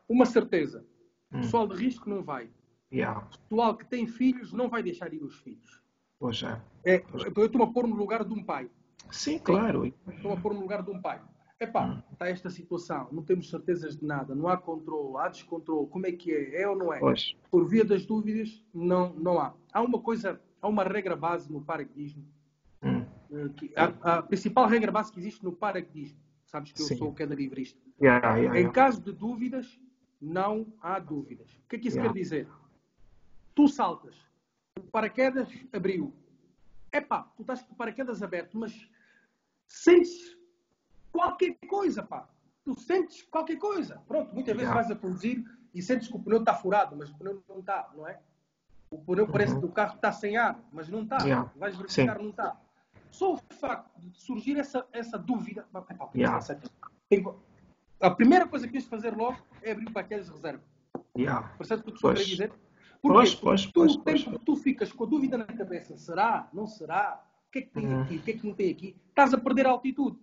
[0.09, 0.83] uma certeza.
[1.31, 1.41] Hum.
[1.41, 2.49] Pessoal de risco não vai.
[2.91, 3.27] Yeah.
[3.49, 5.81] Pessoal que tem filhos não vai deixar ir os filhos.
[6.19, 6.59] Pois é.
[6.85, 7.03] é
[7.35, 8.69] eu estou a pôr no lugar de um pai.
[9.11, 9.93] Sim, claro.
[10.07, 11.21] Estou a pôr no lugar de um pai.
[11.59, 12.01] Epá, hum.
[12.11, 16.11] está esta situação, não temos certezas de nada, não há controle, há descontrole, como é
[16.11, 16.61] que é?
[16.61, 16.99] É ou não é?
[16.99, 17.33] Pois.
[17.49, 19.53] Por via das dúvidas, não, não há.
[19.71, 22.25] Há uma coisa, há uma regra base no paraquedismo.
[22.83, 23.05] Hum.
[23.55, 26.97] Que, a, a, principal regra base que existe no paraquedismo, sabes que eu Sim.
[26.97, 27.79] sou queda livrista.
[28.01, 28.59] Yeah, yeah, yeah.
[28.59, 29.79] Em caso de dúvidas,
[30.21, 31.49] não há dúvidas.
[31.65, 32.49] O que é que isso quer dizer?
[33.53, 34.15] Tu saltas,
[34.77, 36.13] o paraquedas abriu.
[36.91, 38.89] Epá, tu estás com o paraquedas aberto, mas
[39.67, 40.37] sentes
[41.15, 42.27] qualquer coisa, pá.
[42.63, 44.01] Tu sentes qualquer coisa.
[44.07, 45.43] Pronto, muitas vezes vais a conduzir
[45.73, 48.19] e sentes que o pneu está furado, mas o pneu não está, não é?
[48.91, 49.61] O pneu parece uhum.
[49.61, 51.17] que o carro está sem ar, mas não está.
[51.19, 51.51] Yeah.
[51.55, 52.23] Vais verificar, Sim.
[52.23, 52.59] não está.
[53.11, 55.65] Só o facto de surgir essa, essa dúvida.
[56.15, 56.45] Yeah.
[58.01, 60.63] a primeira coisa que tens de fazer logo é abrir paquetes de reserva.
[61.17, 61.47] Yeah.
[61.57, 62.51] Percebes o que estou a dizer?
[63.01, 63.71] Porque pois, pois, tu,
[64.03, 64.37] pois, pois.
[64.43, 66.49] tu ficas com a dúvida na cabeça: será?
[66.51, 67.23] Não será?
[67.47, 68.01] O que é que tem uhum.
[68.01, 68.15] aqui?
[68.15, 68.95] O que é que não tem aqui?
[69.09, 70.17] Estás a perder a altitude.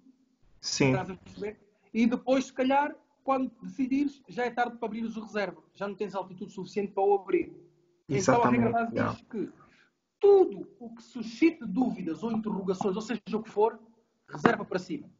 [0.63, 0.95] Sim.
[1.93, 5.63] E depois, se calhar, quando decidires, já é tarde para abrir os reserva.
[5.75, 7.53] Já não tens altitude suficiente para o abrir.
[8.09, 8.59] Exatamente.
[8.59, 9.53] Então a regra base diz que
[10.21, 13.79] tudo o que suscite dúvidas ou interrogações, ou seja o que for,
[14.29, 15.11] reserva para cima.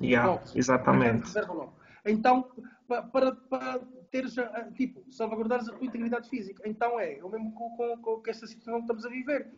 [0.00, 1.26] Yeah, exatamente.
[1.26, 1.72] Reserva logo.
[2.04, 2.50] Então,
[2.86, 3.80] para, para
[4.10, 4.34] teres,
[4.74, 6.62] tipo, salvaguardares a tua integridade física.
[6.68, 9.48] Então é, o mesmo com, com, com esta situação que estamos a viver.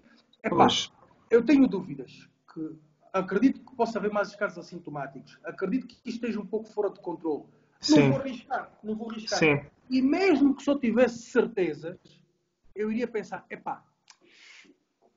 [0.43, 0.69] É pá,
[1.31, 2.79] eu tenho dúvidas que
[3.13, 5.39] acredito que possa haver mais casos assintomáticos.
[5.45, 7.45] Acredito que isto esteja um pouco fora de controle.
[7.81, 8.01] Sim.
[8.01, 9.39] Não vou arriscar, não vou arriscar.
[9.39, 9.61] Sim.
[9.89, 11.99] E mesmo que só tivesse certezas,
[12.75, 13.83] eu iria pensar, epá,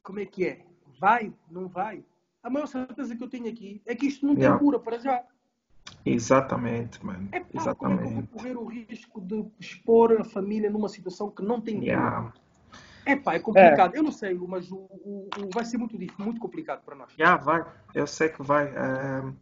[0.02, 0.66] como é que é?
[1.00, 1.34] Vai?
[1.50, 2.04] Não vai?
[2.42, 4.58] A maior certeza que eu tenho aqui é que isto não Yeah.
[4.58, 5.24] tem cura para já.
[6.06, 7.30] Exatamente, mano.
[7.32, 8.28] É pá, como é que eu vou Exatamente.
[8.28, 12.34] correr o risco de expor a família numa situação que não tem cura?
[13.06, 13.12] Yeah.
[13.12, 13.96] É pá, é complicado.
[13.96, 17.12] Eu não sei, mas o, o- o- vai ser muito difícil, muito complicado para nós.
[17.18, 18.68] Já vai, eu sei que vai.
[18.68, 19.34] eh,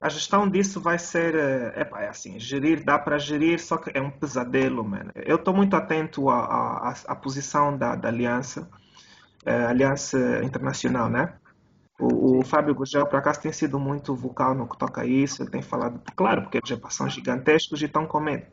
[0.00, 3.90] a gestão disso vai ser, é epá, é assim, gerir, dá para gerir, só que
[3.92, 5.10] é um pesadelo, mano.
[5.16, 8.68] Eu estou muito atento à, à, à- à posição da, da Aliança,
[9.46, 11.34] eh, Aliança Internacional, né?
[12.00, 15.42] O, o Fábio Gurgel, por acaso, tem sido muito vocal no que toca a isso,
[15.42, 18.46] ele tem falado, claro, porque eles já são gigantescos e estão com medo.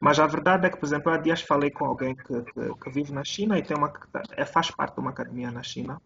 [0.00, 2.90] Mas a verdade é que, por exemplo, há dias falei com alguém que, que, que
[2.90, 3.92] vive na China e tem uma,
[4.32, 6.00] é, faz parte de uma academia na China.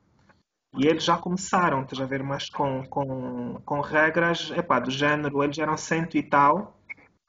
[0.77, 5.43] E eles já começaram, estás a ver, mas com, com, com regras, epá, do género,
[5.43, 6.77] eles eram cento e tal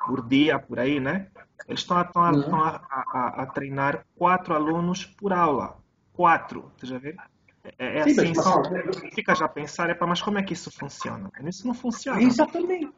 [0.05, 1.28] por dia, por aí, né?
[1.68, 2.55] Eles estão a, Uhum.
[2.55, 5.78] a, a, a treinar quatro alunos por aula.
[6.14, 7.16] Quatro, estás a ver?
[7.78, 8.64] É, é Sim, assim, só,
[9.14, 11.32] ficas a pensar, epá, mas como é que isso funciona?
[11.43, 12.22] Isso não funciona.
[12.22, 12.91] Exatamente.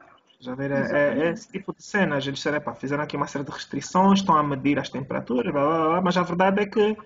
[0.43, 2.25] Já ver, é, é- é esse tipo de cenas.
[2.25, 5.63] Eles disseram, epá, fizeram aqui uma série de restrições, estão a medir as temperaturas, blá,
[5.65, 6.97] blá, blá, mas a verdade é que,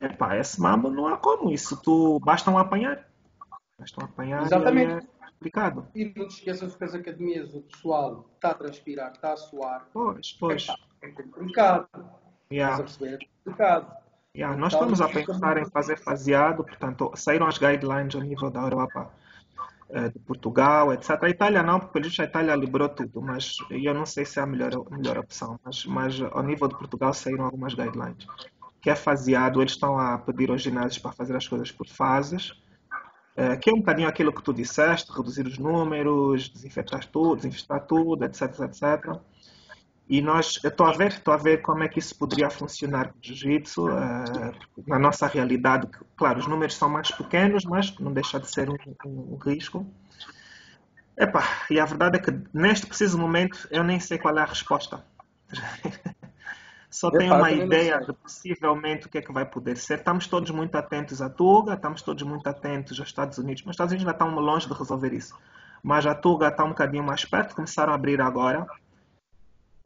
[0.00, 1.50] epá, esse mambo não há como.
[1.50, 3.08] Isso tu bastam apanhar.
[3.78, 4.90] Bastam apanhar Exatamente.
[4.90, 5.86] e é complicado.
[5.94, 9.86] E não te esqueças que as academias, o pessoal está a transpirar, está a suar.
[9.92, 10.66] Pois, pois.
[11.00, 11.86] É complicado.
[11.94, 13.14] Estás a Yeah, perceber?
[13.22, 13.96] É complicado.
[14.36, 14.56] yeah.
[14.56, 19.10] Nós estamos a pensar em fazer faseado, portanto, saíram as guidelines a nível da Europa,
[20.12, 21.22] de Portugal, etc.
[21.22, 24.46] A Itália não, porque a Itália liberou tudo, mas eu não sei se é a
[24.46, 25.58] melhor, a melhor opção.
[25.64, 28.26] Mas, mas ao nível de Portugal saíram algumas guidelines.
[28.82, 32.52] Que é faseado, eles estão a pedir aos ginásios para fazer as coisas por fases,
[33.38, 37.86] eh, que é um bocadinho aquilo que tu disseste, reduzir os números, desinfetar tudo, desinfestar
[37.86, 39.20] tudo, etc, etc.
[40.08, 43.18] E nós, estou a ver, estou a ver como é que isso poderia funcionar com
[43.20, 44.52] jiu-jitsu, eh,
[44.86, 45.86] na nossa realidade.
[46.16, 49.86] Claro, os números são mais pequenos, mas não deixa de ser um, um- um risco.
[51.16, 54.44] Epá, e a verdade é que neste preciso momento eu nem sei qual é a
[54.46, 55.04] resposta.
[56.90, 59.98] Só tenho uma ideia de possivelmente o que é que vai poder ser.
[59.98, 63.74] Estamos todos muito atentos à Tuga, estamos todos muito atentos aos Estados Unidos, mas os
[63.74, 65.34] Estados Unidos ainda estão longe de resolver isso.
[65.82, 68.66] Mas a Tuga está um bocadinho mais perto, começaram a abrir agora.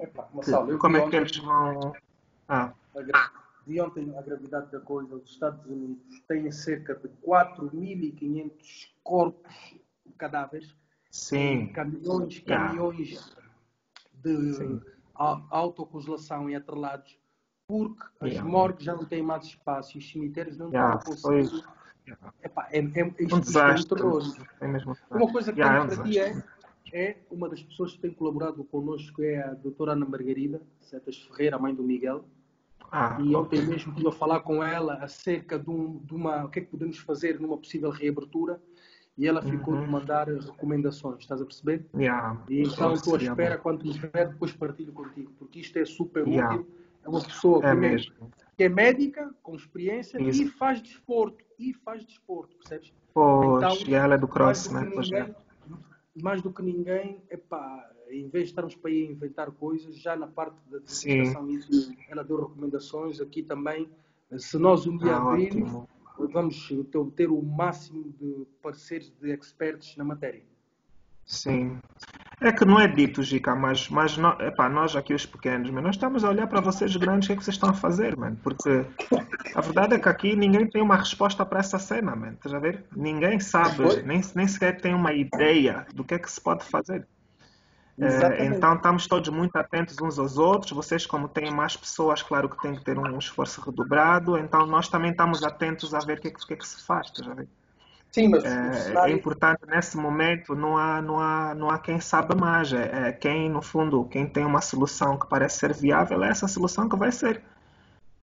[0.02, 1.94] Epá, Marcelo, eu Como é que eles vão.
[2.48, 2.74] Ah,
[3.64, 9.76] de ontem a gravidade da coisa, os Estados Unidos têm cerca de 4.500 corpos
[10.18, 10.76] cadáveres,
[11.10, 12.66] sim, caminhões, Yeah.
[12.66, 13.36] caminhões
[14.14, 14.80] de Sim.
[15.14, 17.16] autocongelação e atrelados,
[17.68, 18.50] porque as Yeah.
[18.50, 21.64] morgues já não têm mais espaço e os cemitérios não Yeah, estão a conseguir.
[22.42, 24.22] Epá, é, é, um isto é um terror.
[24.60, 26.44] É mesmo um Uma coisa que Yeah, é um para ti é.
[26.92, 31.56] É uma das pessoas que tem colaborado connosco, é a doutora Ana Margarida Setas Ferreira,
[31.56, 32.24] a mãe do Miguel.
[32.90, 33.36] Ah, E ok.
[33.36, 36.62] ontem mesmo estive a falar com ela acerca de, um, de uma, o que é
[36.62, 38.60] que podemos fazer numa possível reabertura
[39.16, 39.84] e ela ficou Uhum.
[39.84, 41.86] de mandar recomendações, estás a perceber?
[41.94, 42.42] Yeah.
[42.48, 43.62] E então estou à espera, bom.
[43.62, 46.56] quando tiver, depois partilho contigo, porque isto é super Yeah.
[46.56, 46.70] útil.
[47.04, 48.30] É uma pessoa É primeiro, mesmo.
[48.56, 50.42] que é médica, com experiência Isso.
[50.42, 51.42] e faz desporto.
[51.58, 52.92] E faz desporto, percebes?
[53.14, 54.82] Pois, Então, e ela é do cross, né?
[54.82, 55.00] é.
[55.00, 55.34] ninguém,
[56.14, 60.14] mais do que ninguém, epá, em vez de estarmos para aí a inventar coisas, já
[60.16, 63.88] na parte da desinfestação, isso, ela deu recomendações aqui também.
[64.36, 65.86] Se nós um dia Ah, abrirmos,
[66.18, 70.42] vamos ter- ter o máximo de parceiros de experts na matéria.
[71.24, 71.78] Sim.
[72.42, 75.94] É que não é dito, Gica, mas, mas epá, nós aqui os pequenos, mas nós
[75.94, 78.36] estamos a olhar para vocês grandes, o que é que vocês estão a fazer, mano?
[78.42, 78.84] Porque
[79.54, 82.32] a verdade é que aqui ninguém tem uma resposta para essa cena, mano.
[82.32, 82.84] Estás a ver?
[82.96, 87.06] Ninguém sabe, nem, nem sequer tem uma ideia do que é que se pode fazer.
[87.98, 88.56] Exatamente.
[88.56, 90.72] então estamos todos muito atentos uns aos outros.
[90.72, 94.36] Vocês, como têm mais pessoas, claro que têm que ter um esforço redobrado.
[94.36, 96.84] Então nós também estamos atentos a ver o que é que, que, é que se
[96.84, 97.06] faz.
[97.08, 97.48] Estás a ver?
[98.12, 102.34] Sim, mas É, é importante nesse momento não há, não há, não há quem sabe
[102.34, 102.72] mais.
[102.72, 106.46] É, é quem, no fundo, quem tem uma solução que parece ser viável, é essa
[106.46, 107.42] solução que vai ser.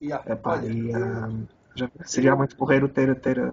[0.02, 1.28] Yeah, Epá, olha, e, eu- ah,
[1.74, 3.52] já seria muito porreiro ter, ter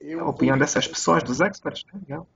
[0.00, 1.84] eu a opinião vejo- dessas pessoas, dos experts.
[1.92, 2.00] né?
[2.08, 2.26] Yeah.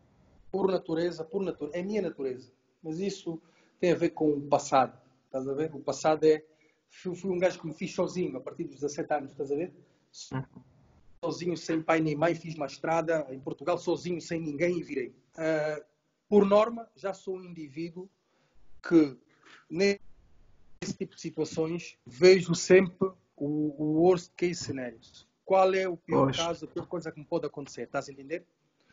[0.51, 2.51] por natureza, por natureza, é minha natureza.
[2.83, 3.41] Mas isso
[3.81, 5.71] tem a ver com o passado, estás a ver?
[5.75, 6.43] O passado é,
[6.91, 9.55] fui, fui um gajo que me fiz sozinho a partir dos 17 anos, estás a
[9.57, 9.73] ver?
[11.25, 15.15] Sozinho, sem pai nem mãe, fiz uma estrada em Portugal, sozinho, sem ninguém e virei.
[15.37, 15.83] Ah,
[16.29, 18.09] por norma, já sou um indivíduo
[18.87, 19.17] que
[19.69, 19.99] nesse
[20.97, 24.99] tipo de situações vejo sempre o, o worst case scenario.
[25.45, 26.37] Qual é o pior Pois.
[26.37, 28.45] caso, a pior coisa que me pode acontecer, estás a entender?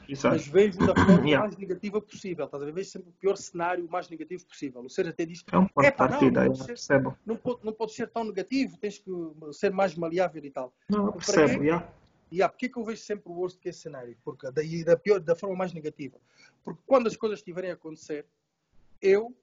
[0.07, 0.35] Exato.
[0.35, 1.39] mas vejo da forma Yeah.
[1.39, 2.45] mais negativa possível.
[2.45, 2.73] Estás a ver?
[2.73, 4.81] Vejo sempre o pior cenário, o mais negativo possível.
[4.81, 8.07] O Sérgio até diz: É um não, não pode ser- não pode, não pode ser
[8.09, 9.09] tão negativo, tens que
[9.53, 10.73] ser mais maleável e tal.
[10.89, 11.85] Não, eu percebo, quê?
[12.35, 12.37] Yeah.
[12.37, 14.17] E há, porquê que eu vejo sempre o worst case cenário?
[14.23, 16.17] Porque daí da, pior, da forma mais negativa.
[16.63, 18.25] Porque quando as coisas estiverem a acontecer,
[19.01, 19.35] eu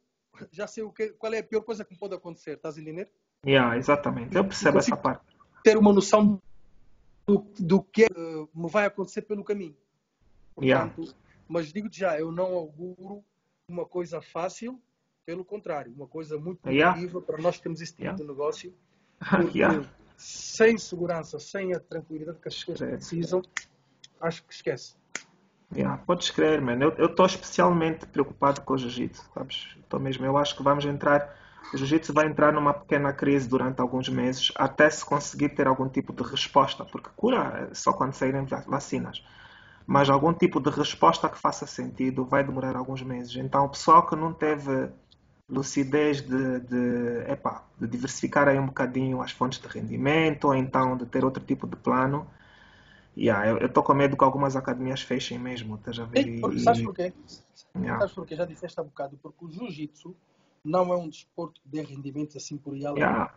[0.50, 2.80] já sei o que, qual é a pior coisa que me pode acontecer, estás a
[2.80, 3.10] entender?
[3.46, 5.24] Yeah, exatamente, eu percebo essa consigo- parte.
[5.64, 6.40] Ter uma noção
[7.26, 9.76] do, do que eh, me vai acontecer pelo caminho.
[10.60, 10.90] Yeah.
[10.90, 11.16] Portanto,
[11.48, 13.24] mas digo-te já, eu não auguro
[13.68, 14.80] uma coisa fácil,
[15.24, 16.96] pelo contrário, uma coisa muito Yeah.
[16.96, 18.20] negativa para nós que temos esse tipo Yeah.
[18.22, 18.74] de negócio.
[19.30, 19.88] Porque Yeah.
[20.16, 23.42] Sem segurança, sem a tranquilidade que as pessoas precisam,
[24.20, 24.94] acho que esquece.
[25.74, 26.92] Yeah, podes crer, mano.
[26.98, 29.76] Eu estou especialmente preocupado com o jiu-jitsu, sabes?
[30.00, 30.26] Mesmo.
[30.26, 31.34] Eu acho que vamos entrar.
[31.72, 35.88] O jiu-jitsu vai entrar numa pequena crise durante alguns meses até se conseguir ter algum
[35.88, 39.24] tipo de resposta, porque cura só quando saírem va- vacinas.
[39.86, 43.34] Mas algum tipo de resposta que faça sentido vai demorar alguns meses.
[43.36, 44.90] Então, o pessoal que não teve
[45.52, 50.96] lucidez de, de, epá, de diversificar aí um bocadinho as fontes de rendimento, ou então
[50.96, 52.26] de ter outro tipo de plano,
[53.16, 56.26] Yeah, eu estou com medo que algumas academias fechem mesmo, estás a ver?
[56.26, 57.12] E- sabes porquê?
[57.76, 57.98] Yeah.
[58.00, 58.36] Sabes porquê?
[58.36, 59.18] Já disseste há bocado.
[59.22, 60.16] Porque o jiu-jitsu
[60.64, 62.80] não é um desporto de rendimentos assim por aí.
[62.80, 63.30] Yeah,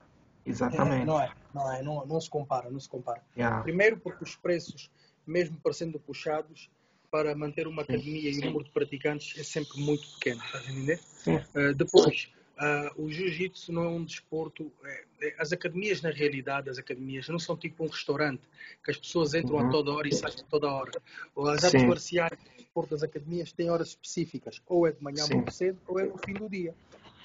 [0.48, 1.06] É, exatamente.
[1.06, 3.22] não é, não é, não, não se compara, não se compara.
[3.38, 3.64] Yeah.
[3.64, 4.90] Primeiro porque os preços,
[5.28, 6.70] mesmo parecendo puxados,
[7.16, 10.70] para manter uma academia e um número de praticantes é sempre muito pequeno, estás a
[10.70, 11.00] entender?
[11.24, 14.70] Sim, Uh, depois, uh, o jiu-jitsu não é um desporto.
[14.84, 18.42] é- é- as academias, na realidade, as academias não são tipo um restaurante
[18.84, 19.68] que as pessoas entram Uhum.
[19.68, 20.92] a toda hora e saem toda hora.
[21.34, 21.88] Ou as artes Sim.
[21.88, 24.62] marciais, o desporto das academias têm horas específicas.
[24.68, 25.36] Ou é de manhã Sim.
[25.36, 26.76] muito cedo, ou é no fim do dia.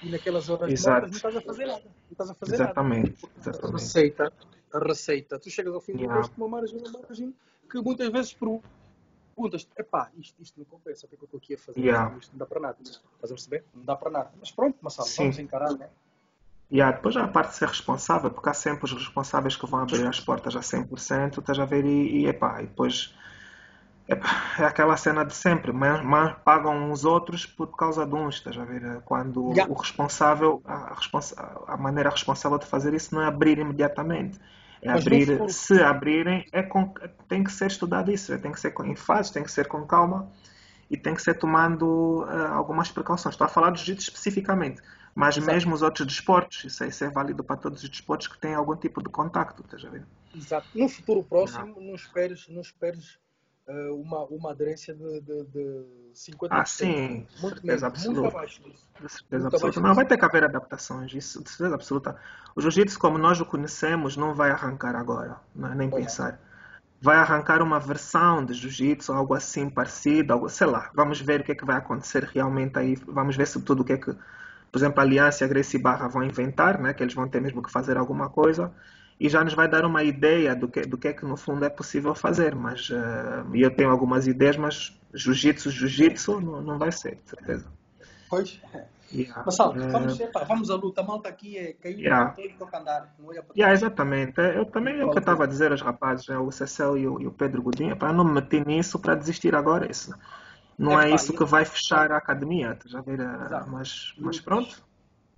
[0.01, 1.01] E naquelas horas Exato.
[1.01, 1.83] mortas não estás a fazer nada.
[1.83, 3.11] Não estás a fazer exatamente.
[3.11, 3.33] nada.
[3.35, 3.73] A exatamente.
[3.73, 4.33] receita,
[4.73, 5.37] a receita.
[5.37, 6.15] Tu chegas ao fim do Yeah.
[6.15, 7.35] mês com uma margem, uma margem
[7.69, 8.33] que muitas vezes
[9.41, 11.79] perguntas, epá, isto, isto não compensa, o que é que eu estou aqui a fazer?
[11.81, 12.15] Yeah.
[12.17, 12.77] Isto não dá para nada.
[12.81, 13.65] Estás a perceber?
[13.73, 14.31] Não dá para nada.
[14.39, 15.23] Mas pronto, Massal, Sim.
[15.23, 15.89] vamos encarar, né?
[16.71, 19.81] Yeah, depois há a parte de ser responsável, porque há sempre os responsáveis que vão
[19.81, 21.83] abrir as portas a 100%, estás a ver?
[21.85, 23.13] E, e, epá, e depois
[24.07, 28.35] epá, é aquela cena de sempre, mas, mas pagam os outros por causa de uns,
[28.35, 29.01] estás a ver?
[29.01, 29.69] Quando Yeah.
[29.69, 31.35] o responsável, a, responsa-
[31.67, 34.39] a maneira responsável de fazer isso não é abrir imediatamente.
[34.81, 36.93] É abrir, futuro- se abrirem, é com,
[37.27, 40.31] tem que ser estudado isso, tem que ser em fases, tem que ser com calma
[40.89, 43.35] e tem que ser tomando ah, algumas precauções.
[43.35, 44.81] Estou a falar do jiu-jitsu especificamente,
[45.13, 45.53] mas Exato.
[45.53, 48.55] mesmo os outros desportos, isso, é- isso é válido para todos os desportos que têm
[48.55, 50.03] algum tipo de contacto, estás a ver?
[50.35, 50.67] Exato.
[50.73, 53.19] No futuro próximo, não esperes, não esperes
[53.67, 55.85] eh, uma, uma aderência de, de, de
[56.15, 56.47] 50%.
[56.49, 58.21] Ah, sim, Muito certeza menos, absoluta.
[58.21, 58.87] muito abaixo disso.
[59.07, 59.81] Certeza Muito absoluta.
[59.81, 62.15] Não, vai ter que haver adaptações, isso de certeza absoluta.
[62.55, 65.91] O jiu-jitsu, como nós o conhecemos, não vai arrancar agora, é nem é.
[65.91, 66.39] pensar.
[66.99, 70.91] Vai arrancar uma versão de jiu-jitsu, algo assim parecido, algo, sei lá.
[70.93, 72.95] Vamos ver o que é que vai acontecer realmente aí.
[73.07, 74.13] Vamos ver se tudo o que é que,
[74.71, 76.93] por exemplo, a Aliança e a Gracie Barra vão inventar, né?
[76.93, 78.71] Que eles vão ter mesmo que fazer alguma coisa.
[79.23, 81.63] E já nos vai dar uma ideia do que, do que é que no fundo
[81.63, 82.55] é possível fazer.
[82.55, 87.67] Mas eh, eu tenho algumas ideias, mas jiu-jitsu, jiu-jitsu não, não vai ser, de certeza.
[88.27, 88.59] Pois.
[89.13, 89.41] Yeah.
[89.41, 90.17] Eh, vamos,
[90.47, 91.01] vamos à luta.
[91.01, 92.31] A malta aqui é cair, Yeah.
[92.31, 93.13] que tocar andar.
[93.19, 94.39] Não olha para Yeah, exatamente.
[94.41, 97.07] Eu também é o que eu estava a dizer aos rapazes, né, o Cecel e
[97.07, 99.91] o, e o Pedro Godinho, para não me meter nisso para desistir agora.
[99.91, 100.15] Isso
[100.79, 103.19] não é Epá, isso e- que vai fechar a academia, a ver?
[103.19, 103.65] eh.
[103.67, 104.81] Mas, mas pronto.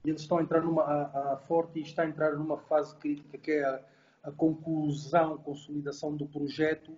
[0.05, 3.37] E eles estão a entrar numa a, a Forte está a entrar numa fase crítica
[3.37, 3.79] que é a,
[4.23, 6.95] a conclusão, consolidação do projeto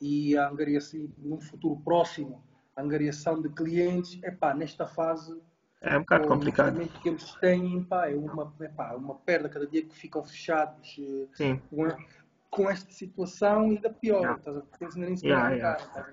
[0.00, 2.42] e a angariação num futuro próximo,
[2.74, 4.18] a angariação de clientes.
[4.22, 5.38] Epá, nesta fase
[5.82, 6.68] É um bocado com o complicado.
[6.68, 10.96] investimento que eles têm, pá, é uma, é uma perda cada dia que ficam fechados
[10.98, 11.60] eh, Sim,
[12.50, 14.20] com, esta situação ainda pior.
[14.22, 14.62] Yeah.
[14.72, 16.08] estás a nem se Yeah, yeah.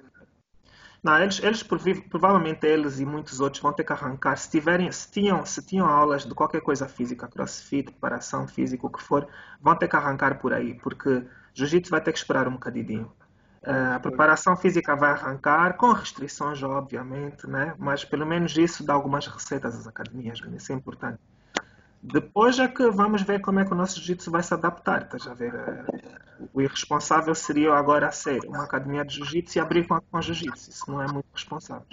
[1.06, 4.36] Não, eles, eles provavelmente eles e muitos outros vão ter que arrancar.
[4.38, 8.90] Se tiverem, se tinham, se tinham aulas de qualquer coisa física, crossfit, preparação física, o
[8.90, 9.28] que for,
[9.62, 13.12] vão ter que arrancar por aí, porque jiu-jitsu vai ter que esperar um bocadinho.
[13.62, 17.76] Eh, a preparação física vai arrancar, com restrições, obviamente, né?
[17.78, 20.58] mas pelo menos isso dá algumas receitas às academias, né?
[20.58, 21.20] isso é importante.
[22.14, 25.04] Depois é que vamos ver como é que o nosso jiu-jitsu vai se adaptar.
[25.04, 25.54] Estás a ver?
[25.56, 25.86] Eh,
[26.54, 30.70] O irresponsável seria agora ser uma academia de jiu-jitsu e abrir com, com jiu-jitsu.
[30.70, 31.88] Isso não é muito responsável.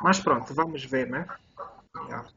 [0.00, 1.26] Mas pronto, vamos ver, né?
[2.06, 2.28] Yeah.